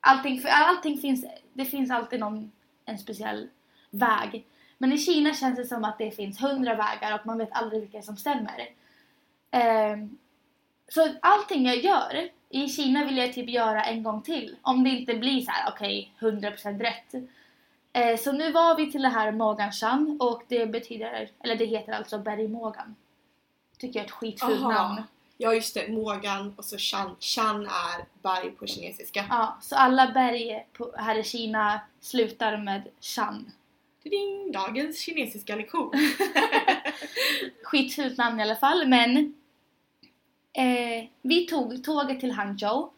Allting, 0.00 0.40
för 0.40 0.48
allting 0.48 0.98
finns, 0.98 1.24
det 1.52 1.64
finns 1.64 1.90
alltid 1.90 2.20
någon, 2.20 2.52
en 2.84 2.98
speciell 2.98 3.48
väg. 3.90 4.46
Men 4.78 4.92
i 4.92 4.98
Kina 4.98 5.34
känns 5.34 5.56
det 5.56 5.64
som 5.64 5.84
att 5.84 5.98
det 5.98 6.10
finns 6.10 6.42
hundra 6.42 6.74
vägar 6.74 7.18
och 7.18 7.26
man 7.26 7.38
vet 7.38 7.52
aldrig 7.52 7.80
vilka 7.80 8.02
som 8.02 8.16
stämmer. 8.16 8.68
Eh, 9.50 9.96
så 10.88 11.08
allting 11.20 11.66
jag 11.66 11.76
gör 11.76 12.28
i 12.48 12.68
Kina 12.68 13.04
vill 13.04 13.16
jag 13.16 13.32
typ 13.32 13.48
göra 13.48 13.84
en 13.84 14.02
gång 14.02 14.22
till. 14.22 14.56
Om 14.62 14.84
det 14.84 14.90
inte 14.90 15.14
blir 15.14 15.40
så 15.40 15.50
här, 15.50 15.72
okej, 15.72 16.12
100% 16.18 16.80
rätt. 16.80 17.14
Eh, 17.92 18.16
så 18.16 18.32
nu 18.32 18.52
var 18.52 18.76
vi 18.76 18.92
till 18.92 19.02
det 19.02 19.08
här 19.08 19.32
Moganshan 19.32 20.16
och 20.20 20.42
det 20.48 20.66
betyder, 20.66 21.30
eller 21.44 21.56
det 21.56 21.64
heter 21.64 21.92
alltså 21.92 22.18
Berg 22.18 22.48
Mogan. 22.48 22.96
Tycker 23.78 23.98
jag 23.98 24.04
är 24.04 24.08
ett 24.08 24.14
skitfult 24.14 24.60
Aha. 24.60 24.72
namn. 24.72 25.02
Ja 25.36 25.54
just 25.54 25.74
det, 25.74 25.88
Mogan 25.88 26.54
och 26.56 26.64
så 26.64 26.78
Chan. 26.78 27.16
Chan 27.20 27.66
är 27.66 28.22
berg 28.22 28.50
på 28.50 28.66
kinesiska. 28.66 29.26
Ja, 29.30 29.58
så 29.62 29.76
alla 29.76 30.10
berg 30.12 30.66
på, 30.72 30.92
här 30.96 31.18
i 31.18 31.24
Kina 31.24 31.80
slutar 32.00 32.56
med 32.56 32.82
Shan. 33.00 33.52
Ding, 34.02 34.52
dagens 34.52 35.00
kinesiska 35.00 35.56
lektion. 35.56 35.92
Skitfult 37.62 38.18
namn 38.18 38.40
i 38.40 38.42
alla 38.42 38.56
fall, 38.56 38.88
men 38.88 39.34
eh, 40.52 41.08
vi 41.22 41.46
tog 41.46 41.84
tåget 41.84 42.20
till 42.20 42.32
Hangzhou 42.32 42.90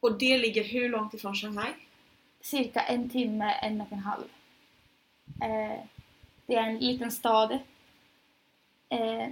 och 0.00 0.18
det 0.18 0.38
ligger 0.38 0.64
hur 0.64 0.88
långt 0.88 1.14
ifrån 1.14 1.34
Shanghai? 1.34 1.72
Cirka 2.44 2.80
en 2.80 3.10
timme, 3.10 3.52
en 3.62 3.80
och 3.80 3.92
en 3.92 3.98
halv. 3.98 4.28
Eh, 5.42 5.84
det 6.46 6.54
är 6.54 6.62
en 6.62 6.78
liten 6.78 7.10
stad 7.10 7.58
eh, 8.88 9.28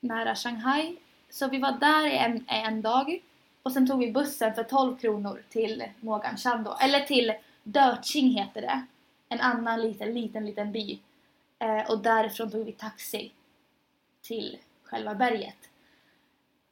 nära 0.00 0.34
Shanghai. 0.34 0.96
Så 1.30 1.48
vi 1.48 1.58
var 1.58 1.72
där 1.72 2.06
i 2.06 2.16
en, 2.16 2.44
en 2.48 2.82
dag 2.82 3.22
och 3.62 3.72
sen 3.72 3.86
tog 3.86 3.98
vi 3.98 4.12
bussen 4.12 4.54
för 4.54 4.64
12 4.64 4.98
kronor 4.98 5.42
till 5.48 5.84
Moganshan 6.00 6.64
då. 6.64 6.76
Eller 6.80 7.00
till 7.00 7.32
Dötjing 7.62 8.30
heter 8.30 8.60
det. 8.60 8.86
En 9.28 9.40
annan 9.40 9.80
liten, 9.80 10.14
liten, 10.14 10.46
liten 10.46 10.72
by. 10.72 10.98
Eh, 11.58 11.90
och 11.90 11.98
därifrån 11.98 12.50
tog 12.50 12.66
vi 12.66 12.72
taxi 12.72 13.32
till 14.22 14.58
själva 14.82 15.14
berget. 15.14 15.69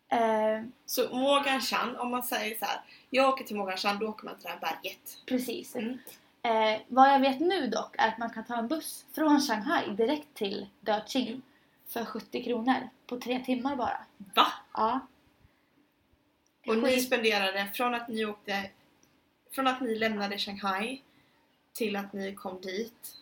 Eh, 0.08 0.62
Så 0.86 1.16
Mogan 1.16 1.60
Chan, 1.60 1.96
om 1.96 2.10
man 2.10 2.22
säger 2.22 2.58
så 2.58 2.64
här, 2.64 2.80
jag 3.10 3.28
åker 3.28 3.44
till 3.44 3.56
Mogan 3.56 3.76
Chan, 3.76 3.98
då 3.98 4.08
åker 4.08 4.24
man 4.24 4.34
till 4.34 4.42
det 4.44 4.48
här 4.50 4.60
berget. 4.60 5.18
precis. 5.26 5.76
Mm. 5.76 5.98
Eh, 6.42 6.80
vad 6.88 7.08
jag 7.12 7.20
vet 7.20 7.40
nu 7.40 7.66
dock 7.66 7.94
är 7.98 8.08
att 8.08 8.18
man 8.18 8.30
kan 8.30 8.44
ta 8.44 8.56
en 8.56 8.68
buss 8.68 9.04
från 9.14 9.40
Shanghai 9.40 9.90
direkt 9.96 10.34
till 10.34 10.66
Döqing 10.80 11.42
för 11.88 12.04
70 12.04 12.44
kronor 12.44 12.88
på 13.06 13.20
tre 13.20 13.44
timmar 13.44 13.76
bara. 13.76 13.98
Va? 14.34 14.46
Ja. 14.74 15.00
Och 16.66 16.76
ni 16.76 16.82
Skit- 16.82 17.06
spenderade 17.06 17.66
från 17.74 17.94
att 17.94 18.08
ni 18.08 18.24
åkte 18.24 18.70
från 19.52 19.66
att 19.66 19.80
ni 19.80 19.94
lämnade 19.94 20.38
Shanghai 20.38 21.02
till 21.72 21.96
att 21.96 22.12
ni 22.12 22.34
kom 22.34 22.60
dit. 22.60 23.14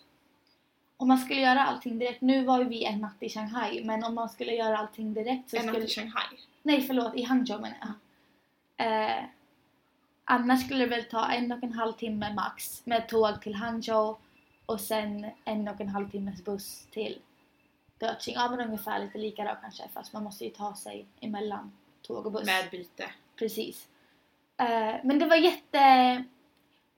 Om 0.97 1.09
man 1.09 1.19
skulle 1.19 1.41
göra 1.41 1.61
allting 1.63 1.99
direkt, 1.99 2.21
nu 2.21 2.45
var 2.45 2.59
ju 2.59 2.65
vi 2.65 2.85
en 2.85 3.01
natt 3.01 3.17
i 3.21 3.29
Shanghai, 3.29 3.85
men 3.85 4.05
om 4.05 4.15
man 4.15 4.29
skulle 4.29 4.53
göra 4.53 4.79
allting 4.79 5.15
direkt 5.15 5.51
så 5.51 5.57
En 5.57 5.67
natt 5.67 5.75
skulle... 5.75 5.87
i 5.87 5.89
Shanghai. 5.89 6.39
Nej 6.63 6.81
förlåt, 6.83 7.15
i 7.15 7.23
Hangzhou 7.23 7.61
menar 7.61 7.77
jag. 7.81 7.93
Eh, 8.87 9.25
annars 10.25 10.65
skulle 10.65 10.85
det 10.85 10.91
väl 10.91 11.05
ta 11.05 11.31
en 11.31 11.53
och 11.53 11.63
en 11.63 11.73
halv 11.73 11.93
timme 11.93 12.35
max 12.35 12.83
med 12.85 13.09
tåg 13.09 13.43
till 13.43 13.55
Hangzhou 13.55 14.17
och 14.67 14.81
sen 14.81 15.31
en 15.45 15.69
och 15.69 15.81
en 15.81 15.89
halv 15.89 16.11
timmes 16.11 16.45
buss 16.45 16.87
till 16.91 17.19
Döqing. 17.99 18.35
Ja 18.35 18.51
men 18.51 18.61
ungefär 18.61 18.99
lite 18.99 19.19
lika 19.19 19.45
då 19.45 19.57
kanske 19.63 19.89
fast 19.95 20.13
man 20.13 20.25
måste 20.25 20.45
ju 20.45 20.51
ta 20.51 20.75
sig 20.75 21.07
emellan 21.21 21.73
tåg 22.03 22.27
och 22.27 22.33
buss. 22.33 22.47
Med 22.47 22.71
byte. 22.71 23.11
Precis. 23.37 23.89
Eh, 24.57 24.95
men 25.05 25.19
det 25.19 25.27
var 25.27 25.37
jätte, 25.37 26.25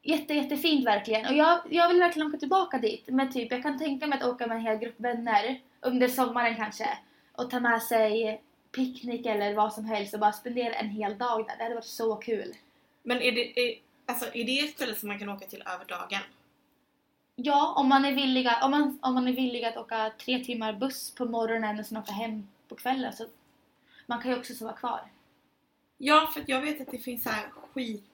jätte, 0.03 0.35
jättefint 0.35 0.87
verkligen. 0.87 1.27
Och 1.27 1.35
jag, 1.35 1.61
jag 1.71 1.89
vill 1.89 1.99
verkligen 1.99 2.29
åka 2.29 2.39
tillbaka 2.39 2.79
dit. 2.79 3.05
Men 3.07 3.33
typ, 3.33 3.53
jag 3.53 3.63
kan 3.63 3.79
tänka 3.79 4.07
mig 4.07 4.19
att 4.19 4.29
åka 4.29 4.47
med 4.47 4.57
en 4.57 4.63
hel 4.63 4.79
grupp 4.79 5.01
vänner 5.01 5.61
under 5.81 6.09
sommaren 6.09 6.57
kanske. 6.57 6.99
Och 7.33 7.51
ta 7.51 7.61
med 7.61 7.83
sig 7.83 8.43
picknick 8.73 9.27
eller 9.27 9.55
vad 9.55 9.73
som 9.73 9.85
helst 9.85 10.15
och 10.15 10.21
bara 10.21 10.33
spendera 10.33 10.75
en 10.75 10.89
hel 10.89 11.19
dag 11.19 11.47
där. 11.47 11.57
Det 11.57 11.63
hade 11.63 11.75
varit 11.75 11.85
så 11.85 12.17
kul. 12.17 12.55
Men 13.03 13.23
är 13.23 13.33
det, 13.33 13.61
är, 13.61 13.79
alltså, 14.07 14.35
är 14.35 14.45
det 14.45 14.59
ett 14.61 14.75
ställe 14.75 14.95
som 14.95 15.09
man 15.09 15.19
kan 15.19 15.29
åka 15.29 15.47
till 15.47 15.63
över 15.75 15.85
dagen? 15.85 16.23
Ja, 17.37 17.75
om 17.77 17.89
man 17.89 18.05
är 18.05 18.13
villig 18.13 18.47
att, 18.47 18.65
om 18.65 18.71
man, 18.71 18.99
om 19.03 19.15
man 19.15 19.29
är 19.29 19.33
villig 19.33 19.65
att 19.65 19.77
åka 19.77 20.13
tre 20.25 20.45
timmar 20.45 20.73
buss 20.73 21.15
på 21.15 21.25
morgonen 21.25 21.79
och 21.79 21.87
sen 21.87 21.99
åka 21.99 22.13
hem 22.13 22.49
på 22.69 22.75
kvällen 22.75 23.13
så 23.13 23.25
man 24.07 24.23
kan 24.23 24.31
ju 24.31 24.39
också 24.39 24.55
sova 24.55 24.73
kvar. 24.73 25.01
Ja, 25.99 26.31
för 26.35 26.45
jag 26.47 26.61
vet 26.61 26.81
att 26.81 26.91
det 26.91 26.99
finns 26.99 27.23
så 27.23 27.31
här 27.31 27.51
skit 27.51 28.13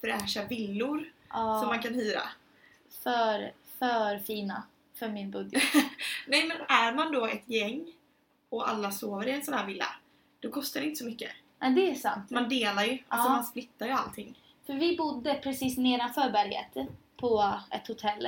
fräscha 0.00 0.44
villor 0.44 1.04
Ja, 1.28 1.58
som 1.60 1.68
man 1.68 1.82
kan 1.82 1.94
hyra. 1.94 2.22
för, 3.02 3.52
för 3.78 4.18
fina 4.18 4.62
för 4.94 5.08
min 5.08 5.30
budget. 5.30 5.62
Nej 6.26 6.48
men 6.48 6.56
är 6.78 6.92
man 6.92 7.12
då 7.12 7.26
ett 7.26 7.48
gäng 7.48 7.86
och 8.48 8.68
alla 8.68 8.90
sover 8.90 9.26
i 9.28 9.30
en 9.32 9.42
sån 9.44 9.54
här 9.54 9.66
villa, 9.66 9.86
då 10.40 10.50
kostar 10.50 10.80
det 10.80 10.86
inte 10.86 10.98
så 10.98 11.04
mycket. 11.04 11.30
Nej, 11.58 11.70
det 11.74 11.90
är 11.90 11.94
sant. 11.94 12.30
Man 12.30 12.48
delar 12.48 12.84
ju, 12.84 12.98
alltså 13.08 13.28
Ja. 13.28 13.32
man 13.34 13.44
splittar 13.44 13.86
ju 13.86 13.92
allting. 13.92 14.38
För 14.66 14.72
vi 14.74 14.96
bodde 14.96 15.34
precis 15.34 15.76
nedanför 15.78 16.30
berget 16.30 16.88
på 17.16 17.54
ett 17.70 17.88
hotell. 17.88 18.26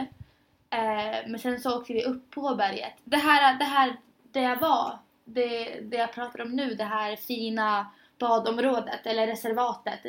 Eh, 0.70 1.26
men 1.26 1.38
sen 1.38 1.61
så 1.61 1.78
åkte 1.78 1.92
vi 1.92 2.04
upp 2.04 2.30
på 2.30 2.54
berget. 2.54 2.92
Det 3.04 3.16
här, 3.16 3.59
det 3.59 3.64
här 3.64 3.96
där 4.33 4.40
jag 4.42 4.56
var, 4.61 4.98
det, 5.24 5.80
det 5.80 5.96
jag 5.96 6.12
pratar 6.12 6.40
om 6.42 6.56
nu, 6.56 6.74
det 6.74 6.85
här 6.85 7.16
fina 7.16 7.87
badområdet 8.18 9.06
eller 9.06 9.26
reservatet. 9.26 10.00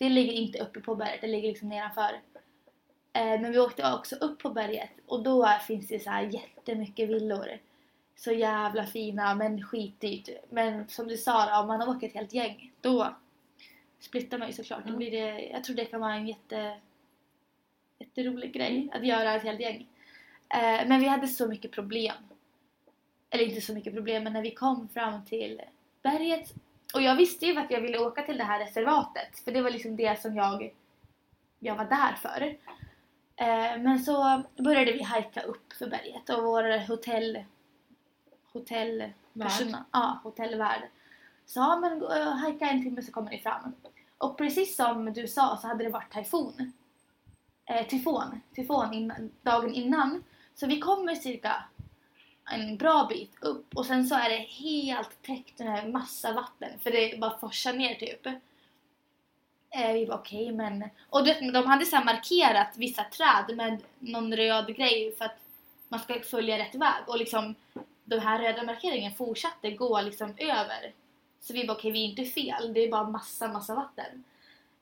Det 0.00 0.08
ligger 0.08 0.32
inte 0.32 0.58
uppe 0.58 0.80
på 0.80 0.94
berget, 0.94 1.20
det 1.20 1.26
ligger 1.26 1.48
liksom 1.48 1.68
nedanför. 1.68 2.20
Eh, 3.12 3.40
men 3.40 3.52
vi 3.52 3.58
åkte 3.58 3.92
också 3.92 4.16
upp 4.16 4.38
på 4.42 4.50
berget 4.50 4.90
och 5.06 5.22
då 5.22 5.48
finns 5.66 5.88
det 5.88 6.00
så 6.00 6.10
här 6.10 6.22
jättemycket 6.22 7.08
villor. 7.08 7.58
Så 8.16 8.32
jävla 8.32 8.86
fina 8.86 9.34
men 9.34 9.62
skitdyrt. 9.62 10.28
Men 10.50 10.88
som 10.88 11.08
du 11.08 11.16
sa, 11.16 11.46
då, 11.50 11.60
om 11.60 11.66
man 11.66 11.88
åker 11.88 12.06
ett 12.06 12.14
helt 12.14 12.32
gäng 12.32 12.72
då 12.80 13.16
splittar 14.00 14.38
man 14.38 14.48
ju 14.48 14.54
såklart. 14.54 14.82
Då 14.82 14.88
Mm. 14.88 14.98
blir 14.98 15.10
det, 15.10 15.40
jag 15.46 15.64
tror 15.64 15.76
det 15.76 15.84
kan 15.84 16.00
vara 16.00 16.14
en 16.14 16.28
jätte, 16.28 16.76
jätterolig 17.98 18.52
grej 18.52 18.88
att 18.92 19.06
göra 19.06 19.34
ett 19.34 19.42
helt 19.42 19.60
gäng. 19.60 19.86
Eh, 20.48 20.88
men 20.88 21.00
vi 21.00 21.06
hade 21.06 21.28
så 21.28 21.48
mycket 21.48 21.70
problem. 21.70 22.14
Eller 23.30 23.44
inte 23.44 23.60
så 23.60 23.74
mycket 23.74 23.94
problem, 23.94 24.24
men 24.24 24.32
när 24.32 24.42
vi 24.42 24.50
kom 24.50 24.88
fram 24.88 25.24
till 25.24 25.60
berget. 26.02 26.54
Och 26.94 27.02
jag 27.02 27.16
visste 27.16 27.46
ju 27.46 27.56
att 27.56 27.70
jag 27.70 27.80
ville 27.80 27.98
åka 27.98 28.22
till 28.22 28.38
det 28.38 28.44
här 28.44 28.58
reservatet. 28.58 29.38
För 29.44 29.52
det 29.52 29.62
var 29.62 29.70
liksom 29.70 29.96
det 29.96 30.20
som 30.20 30.36
jag, 30.36 30.74
jag 31.58 31.76
var 31.76 31.84
där 31.84 32.12
för. 32.12 32.42
Eh, 33.36 33.82
men 33.82 33.98
så 33.98 34.42
började 34.56 34.92
vi 34.92 35.02
hajka 35.02 35.40
upp 35.40 35.72
för 35.72 35.86
berget 35.86 36.30
och 36.30 36.44
vår 36.44 36.86
hotell 36.88 37.44
hotellperson, 38.52 39.76
ja, 39.92 40.20
hotellvärd 40.22 40.82
sa 41.50 41.80
men 41.80 42.02
hajka 42.38 42.70
en 42.70 42.82
timme 42.82 43.02
så 43.02 43.12
kommer 43.12 43.30
ni 43.30 43.38
fram. 43.38 43.74
Och 44.18 44.38
precis 44.38 44.76
som 44.76 45.12
du 45.12 45.28
sa 45.28 45.58
så 45.62 45.68
hade 45.68 45.84
det 45.84 45.90
varit 45.90 46.14
tyfon. 46.14 46.72
Eh, 47.64 47.86
tyfon, 47.86 48.40
tyfon 48.54 48.94
innan, 48.94 49.30
dagen 49.42 49.74
innan. 49.74 50.24
Så 50.54 50.66
vi 50.66 50.80
kommer 50.80 51.14
cirka 51.14 51.64
en 52.50 52.76
bra 52.76 53.06
bit 53.08 53.32
upp 53.40 53.76
och 53.76 53.86
sen 53.86 54.06
så 54.06 54.14
är 54.14 54.28
det 54.28 54.36
helt 54.36 55.22
täckt 55.22 55.58
med 55.58 55.90
massa 55.90 56.32
vatten 56.32 56.78
för 56.82 56.90
det 56.90 57.18
bara 57.18 57.38
forsar 57.38 57.72
ner 57.72 57.94
typ. 57.94 58.26
Eh, 59.70 59.92
vi 59.92 60.04
var 60.04 60.16
okej 60.16 60.52
men... 60.52 60.84
Och 61.10 61.24
du 61.24 61.50
de 61.50 61.66
hade 61.66 61.86
så 61.86 61.96
här 61.96 62.04
markerat 62.04 62.76
vissa 62.76 63.04
träd 63.04 63.56
med 63.56 63.82
någon 63.98 64.36
röd 64.36 64.76
grej 64.76 65.14
för 65.18 65.24
att 65.24 65.38
man 65.88 66.00
ska 66.00 66.20
följa 66.20 66.58
rätt 66.58 66.74
väg 66.74 67.02
och 67.06 67.18
liksom 67.18 67.54
den 68.04 68.20
här 68.20 68.38
röda 68.42 68.62
markeringen 68.62 69.14
fortsatte 69.14 69.70
gå 69.70 70.00
liksom 70.00 70.34
över. 70.38 70.92
Så 71.40 71.52
vi 71.52 71.66
bara 71.66 71.76
okej, 71.76 71.90
vi 71.90 72.04
är 72.04 72.08
inte 72.08 72.24
fel, 72.24 72.74
det 72.74 72.80
är 72.80 72.90
bara 72.90 73.10
massa, 73.10 73.48
massa 73.48 73.74
vatten. 73.74 74.24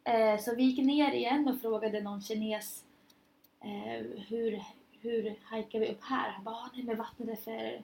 Eh, 0.04 0.40
så 0.40 0.54
vi 0.54 0.62
gick 0.62 0.86
ner 0.86 1.12
igen 1.12 1.48
och 1.48 1.60
frågade 1.60 2.00
någon 2.00 2.22
kines 2.22 2.84
eh, 3.60 4.06
hur, 4.28 4.62
hur 5.00 5.34
hajkar 5.44 5.80
vi 5.80 5.88
upp 5.88 6.02
här? 6.04 6.30
Han 6.30 6.44
bara, 6.44 6.54
"Ah, 6.54 6.70
nej 6.74 6.84
men 6.84 6.96
vattnet 6.96 7.28
är 7.28 7.36
för, 7.36 7.82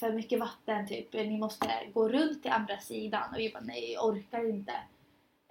för 0.00 0.12
mycket 0.12 0.40
vatten 0.40 0.88
typ, 0.88 1.12
ni 1.12 1.38
måste 1.38 1.68
gå 1.94 2.08
runt 2.08 2.42
till 2.42 2.50
andra 2.50 2.78
sidan. 2.78 3.30
Och 3.32 3.38
vi 3.38 3.50
bara, 3.52 3.62
nej 3.62 3.92
jag 3.92 4.04
orkar 4.06 4.48
inte. 4.50 4.72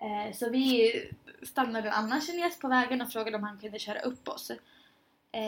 Eh, 0.02 0.34
så 0.34 0.50
vi 0.50 0.92
stannade 1.44 1.88
en 1.88 1.94
annan 1.94 2.22
kines 2.22 2.60
på 2.60 2.68
vägen 2.68 3.02
och 3.02 3.12
frågade 3.12 3.38
om 3.38 3.44
han 3.44 3.60
kunde 3.60 3.80
köra 3.80 4.00
upp 4.00 4.28
oss. 4.28 4.52
Eh, 4.52 4.58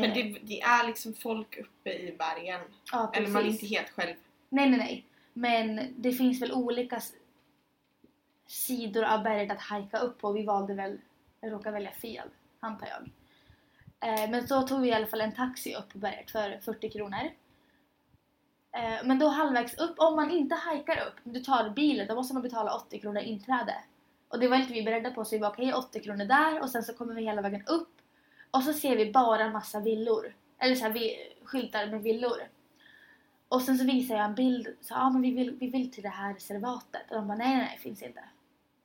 Men 0.01 0.13
det, 0.13 0.39
det 0.41 0.61
är 0.61 0.87
liksom 0.87 1.13
folk 1.13 1.57
uppe 1.57 1.93
i 1.93 2.15
bergen. 2.17 2.61
ja, 2.91 3.11
Eller 3.13 3.27
man 3.29 3.43
är 3.43 3.47
inte 3.47 3.65
helt 3.65 3.89
själv. 3.89 4.15
Nej, 4.49 4.69
nej, 4.69 4.79
nej. 4.79 5.05
Men 5.33 5.93
det 5.97 6.11
finns 6.13 6.41
väl 6.41 6.51
olika 6.53 7.01
sidor 8.47 9.03
av 9.03 9.23
berget 9.23 9.51
att 9.51 9.61
hajka 9.61 9.97
upp 9.99 10.21
på. 10.21 10.31
Vi 10.31 10.43
valde 10.43 10.73
väl, 10.73 10.97
råkade 11.41 11.71
välja 11.73 11.91
fel, 11.91 12.27
antar 12.59 12.87
jag. 12.87 13.09
Eh, 14.03 14.29
men 14.29 14.47
så 14.47 14.61
tog 14.61 14.81
vi 14.81 14.87
i 14.87 14.93
alla 14.93 15.07
fall 15.07 15.21
en 15.21 15.35
taxi 15.35 15.75
upp 15.75 15.89
på 15.89 15.97
berget 15.97 16.31
för 16.31 16.59
40 16.65 16.89
kronor. 16.89 17.31
Eh, 18.71 19.05
men 19.05 19.19
då 19.19 19.27
halvvägs 19.27 19.77
upp, 19.77 19.95
om 19.97 20.15
man 20.15 20.31
inte 20.31 20.55
hajkar 20.55 21.07
upp, 21.07 21.15
du 21.23 21.39
tar 21.39 21.69
bilen, 21.69 22.07
då 22.07 22.15
måste 22.15 22.33
man 22.33 22.43
betala 22.43 22.75
80 22.75 22.99
kronor 22.99 23.21
inträde. 23.21 23.75
Och 24.27 24.39
det 24.39 24.47
var 24.47 24.57
inte 24.57 24.73
vi 24.73 24.83
beredda 24.83 25.11
på 25.11 25.25
så 25.25 25.35
vi 25.35 25.41
var 25.41 25.49
okej 25.49 25.73
80 25.73 25.99
kronor 25.99 26.25
där 26.25 26.61
och 26.61 26.69
sen 26.69 26.83
så 26.83 26.93
kommer 26.93 27.13
vi 27.13 27.23
hela 27.23 27.41
vägen 27.41 27.63
upp 27.67 27.89
och 28.51 28.63
så 28.63 28.73
ser 28.73 28.95
vi 28.97 29.11
bara 29.11 29.43
en 29.43 29.51
massa 29.51 29.79
villor. 29.79 30.35
Eller 30.59 30.75
så 30.75 30.83
här, 30.83 30.91
vi, 30.91 31.33
skyltar 31.43 31.87
med 31.87 32.01
villor. 32.01 32.37
Och 33.47 33.61
sen 33.61 33.77
så 33.77 33.85
visar 33.85 34.15
jag 34.15 34.25
en 34.25 34.35
bild, 34.35 34.67
så 34.81 34.93
ja 34.93 35.01
ah, 35.01 35.09
men 35.09 35.21
vi 35.21 35.31
vill, 35.31 35.51
vi 35.51 35.67
vill 35.67 35.91
till 35.91 36.03
det 36.03 36.09
här 36.09 36.33
reservatet. 36.33 37.01
Och 37.09 37.15
de 37.15 37.27
bara 37.27 37.37
nej 37.37 37.55
nej 37.55 37.65
nej, 37.65 37.77
finns 37.77 38.01
inte. 38.01 38.23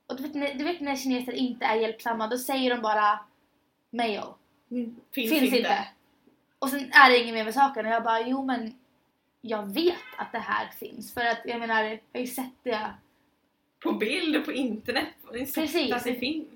Och 0.07 0.15
du 0.15 0.23
vet, 0.23 0.35
när- 0.35 0.53
du 0.53 0.63
vet 0.63 0.81
när 0.81 0.95
kineser 0.95 1.33
inte 1.33 1.65
är 1.65 1.75
hjälpsamma, 1.75 2.27
då 2.27 2.37
säger 2.37 2.75
de 2.75 2.81
bara 2.81 3.19
Mayo. 3.89 4.35
Finns, 4.69 4.95
Finns, 5.13 5.31
inte. 5.31 5.57
inte. 5.57 5.87
Och 6.59 6.69
sen 6.69 6.91
är 6.93 7.09
det 7.09 7.17
inget 7.17 7.33
mer 7.33 7.43
med 7.43 7.53
saken 7.53 7.85
och 7.85 7.91
jag 7.91 8.03
bara 8.03 8.21
jo 8.21 8.45
men 8.45 8.73
jag 9.41 9.73
vet 9.73 9.95
att 10.17 10.31
det 10.31 10.39
här 10.39 10.67
finns. 10.67 11.13
För 11.13 11.21
att 11.21 11.39
jag 11.45 11.59
menar, 11.59 11.83
jag 11.83 11.99
har 12.13 12.21
ju 12.21 12.27
sett 12.27 12.63
det. 12.63 12.93
På 13.83 13.91
bild 13.91 14.35
och 14.35 14.45
på 14.45 14.51
internet. 14.51 15.07
Och 15.23 15.33
Precis. 15.33 15.93
att 15.93 16.03
det 16.03 16.15
finns. 16.15 16.47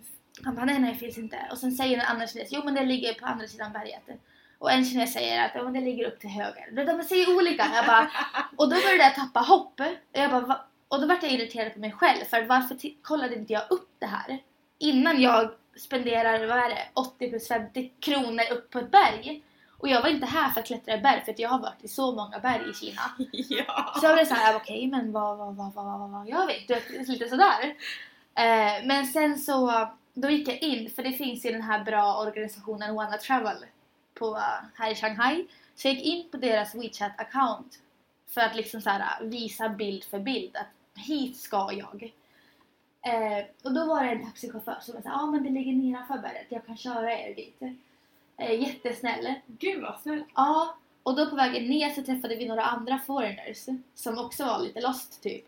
Han 0.44 0.56
bara 0.56 0.66
nej 0.66 0.80
nej 0.80 0.94
det 0.94 1.00
finns 1.00 1.18
inte. 1.18 1.38
Och 1.52 1.58
sen 1.58 1.72
säger 1.72 1.98
en 1.98 2.06
annan 2.06 2.28
kines 2.28 2.50
jo 2.52 2.62
men 2.66 2.74
det 2.74 2.86
ligger 2.86 3.14
på 3.14 3.26
andra 3.26 3.48
sidan 3.48 3.72
berget. 3.74 4.22
Och 4.58 4.72
en 4.72 4.86
kines 4.86 5.14
säger 5.14 5.46
att 5.46 5.52
ja, 5.56 5.64
men 5.64 5.74
det 5.74 5.82
ligger 5.82 6.08
upp 6.08 6.20
till 6.20 6.30
höger. 6.30 6.86
De, 6.86 7.04
säger 7.04 7.38
olika. 7.38 7.72
Jag 7.76 7.86
bara, 7.86 8.12
och 8.56 8.70
då 8.70 8.76
började 8.76 9.04
jag 9.04 9.16
tappa 9.16 9.40
hopp. 9.40 9.80
Och, 9.80 9.86
jag 10.12 10.32
bara, 10.32 10.42
va? 10.42 10.66
och 10.88 11.02
då 11.02 11.08
vart 11.08 11.24
jag 11.24 11.32
irriterad 11.32 11.74
på 11.74 11.80
mig 11.80 11.92
själv. 11.92 12.26
För 12.26 12.44
varför 12.44 12.78
kollade 13.02 13.36
inte 13.36 13.54
jag 13.54 13.64
upp 13.70 13.90
det 14.00 14.06
här? 14.06 14.40
Innan 14.78 15.22
jag 15.22 15.52
spenderar, 15.76 16.48
vad 16.48 16.58
är 16.58 16.70
det, 16.70 16.88
80 16.94 17.30
plus 17.30 17.48
50 17.48 17.92
kronor 18.00 18.44
upp 18.52 18.70
på 18.70 18.80
ett 18.80 18.92
berg. 18.92 19.44
Och 19.78 19.90
jag 19.90 20.02
var 20.02 20.10
inte 20.10 20.26
här 20.26 20.50
för 20.50 20.60
att 20.60 20.68
klättra 20.68 20.96
i 20.96 20.98
berg 20.98 21.22
för 21.26 21.32
att 21.32 21.40
jag 21.40 21.50
har 21.50 21.60
varit 21.60 21.84
i 21.84 21.88
så 21.88 22.16
många 22.16 22.40
berg 22.40 22.70
i 22.70 22.74
Kina. 22.74 23.02
ja. 23.32 23.94
Så 24.00 24.06
jag 24.06 24.16
blev 24.16 24.26
såhär, 24.26 24.56
okej 24.56 24.88
men 24.88 25.12
vad, 25.12 25.38
vad, 25.38 25.56
vad, 25.56 25.74
vad, 25.74 26.00
vad, 26.00 26.10
vad 26.10 26.30
gör 26.30 26.48
vi? 26.48 26.66
Du 26.68 26.74
vet, 26.74 27.08
lite 27.08 27.30
sådär. 27.30 27.76
Eh, 28.36 28.86
men 28.86 29.08
sen 29.08 29.40
så, 29.40 29.90
då 30.14 30.30
gick 30.30 30.48
jag 30.48 30.62
in, 30.62 30.90
för 30.90 31.04
det 31.04 31.14
finns 31.14 31.46
ju 31.46 31.52
den 31.52 31.62
här 31.62 31.84
bra 31.84 32.18
organisationen 32.18 32.96
Wanna 32.96 33.18
Travel 33.18 33.66
på, 34.14 34.38
eh, 34.38 34.66
här 34.76 34.92
i 34.92 34.96
Shanghai. 34.96 35.48
Så 35.76 35.88
jag 35.88 35.96
gick 35.96 36.06
in 36.06 36.32
på 36.32 36.38
deras 36.38 36.76
WeChat-account 36.76 37.78
för 38.30 38.42
att 38.42 38.56
liksom 38.56 38.82
så 38.82 38.90
här, 38.90 39.24
visa 39.24 39.70
bild 39.70 40.04
för 40.04 40.20
bild 40.20 40.56
att 40.56 41.02
hit 41.04 41.38
ska 41.38 41.70
jag. 41.72 42.14
Eh, 43.06 43.46
och 43.64 43.74
då 43.74 43.86
var 43.86 44.04
det 44.04 44.10
en 44.10 44.26
taxichaufför 44.26 44.78
som 44.82 45.02
sa 45.02 45.12
ah, 45.12 45.26
men 45.26 45.44
det 45.44 45.50
ligger 45.50 45.74
nedanför 45.74 46.18
berget, 46.18 46.48
jag 46.50 46.66
kan 46.66 46.78
köra 46.78 47.12
er 47.20 47.36
dit. 47.36 47.62
Eh, 48.38 48.62
jättesnäll. 48.62 49.34
Gud 49.46 49.82
vad 49.82 50.00
snällt. 50.00 50.26
Ja, 50.36 50.76
och 51.04 51.16
då 51.16 51.30
på 51.30 51.36
vägen 51.36 51.70
ner 51.70 51.90
så 51.90 52.04
träffade 52.04 52.36
vi 52.36 52.48
några 52.48 52.64
andra 52.64 53.00
foreigners 53.00 53.66
som 53.96 54.18
också 54.18 54.46
var 54.46 54.60
lite 54.60 54.82
lost 54.82 55.24
typ. 55.24 55.48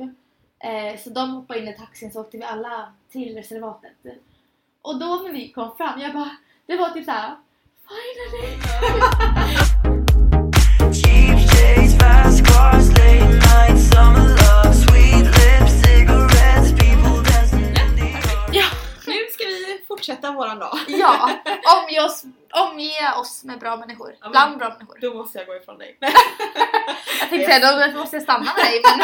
Eh, 0.59 0.97
så 1.03 1.09
de 1.09 1.31
hoppade 1.31 1.59
in 1.59 1.67
i 1.67 1.77
taxin 1.77 2.11
så 2.11 2.21
åkte 2.21 2.37
vi 2.37 2.43
alla 2.43 2.93
till 3.09 3.35
reservatet. 3.35 4.21
Och 4.81 4.99
då 4.99 5.05
när 5.05 5.31
vi 5.31 5.49
kom 5.49 5.75
fram, 5.77 6.01
jag 6.01 6.13
bara, 6.13 6.31
det 6.65 6.77
var 6.77 6.89
typ 6.89 7.05
såhär 7.05 7.35
Finally! 7.87 8.57
Cheap 10.93 11.39
shades, 11.49 11.97
fast 11.97 12.45
cars, 12.45 12.87
late 12.89 13.33
night, 13.33 13.79
summer 13.79 14.44
fortsätta 20.05 20.31
våran 20.31 20.59
dag. 20.59 20.77
ja. 20.87 21.29
Omge 21.77 22.01
oss, 22.05 22.23
omge 22.51 23.13
oss 23.19 23.43
med 23.43 23.59
bra 23.59 23.77
människor. 23.77 24.15
Ja, 24.21 24.29
Bland 24.29 24.57
bra 24.57 24.69
människor. 24.69 24.97
Då 25.01 25.13
måste 25.13 25.37
jag 25.37 25.47
gå 25.47 25.55
ifrån 25.55 25.77
dig. 25.77 25.97
Jag 27.19 27.29
tänkte 27.29 27.51
säga, 27.51 27.87
då 27.91 27.99
måste 27.99 28.15
jag 28.15 28.23
stanna 28.23 28.43
med 28.43 28.65
dig 28.65 28.81
men 28.83 28.99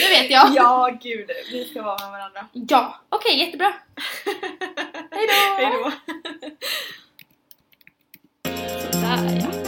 nu 0.00 0.08
vet 0.08 0.30
jag. 0.30 0.54
ja, 0.54 0.98
gud. 1.02 1.30
Vi 1.50 1.64
ska 1.64 1.82
vara 1.82 1.98
med 2.00 2.10
varandra. 2.10 2.46
Ja, 2.52 3.00
okej 3.08 3.38
jättebra. 3.38 3.72
Hej 5.10 5.26
då! 5.28 5.56
Hej 5.56 5.72
då. 5.72 5.90
Sådär 8.92 9.48
ja. 9.52 9.59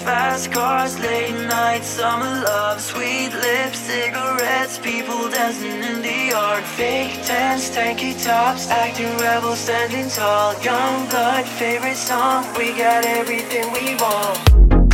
Fast 0.00 0.52
cars, 0.52 0.98
late 0.98 1.34
night, 1.46 1.84
summer 1.84 2.42
love, 2.42 2.80
sweet 2.80 3.32
lips, 3.32 3.78
cigarettes, 3.78 4.78
people 4.78 5.28
dancing 5.30 5.82
in 5.82 6.02
the 6.02 6.28
yard. 6.30 6.64
Fake 6.64 7.12
tents, 7.24 7.70
tanky 7.70 8.12
tops, 8.24 8.68
acting 8.68 9.16
rebel, 9.18 9.54
standing 9.54 10.08
tall. 10.10 10.52
Young 10.62 11.08
blood, 11.08 11.44
favorite 11.44 11.96
song, 11.96 12.44
we 12.56 12.72
got 12.72 13.04
everything 13.04 13.72
we 13.72 13.94
want. 13.96 14.87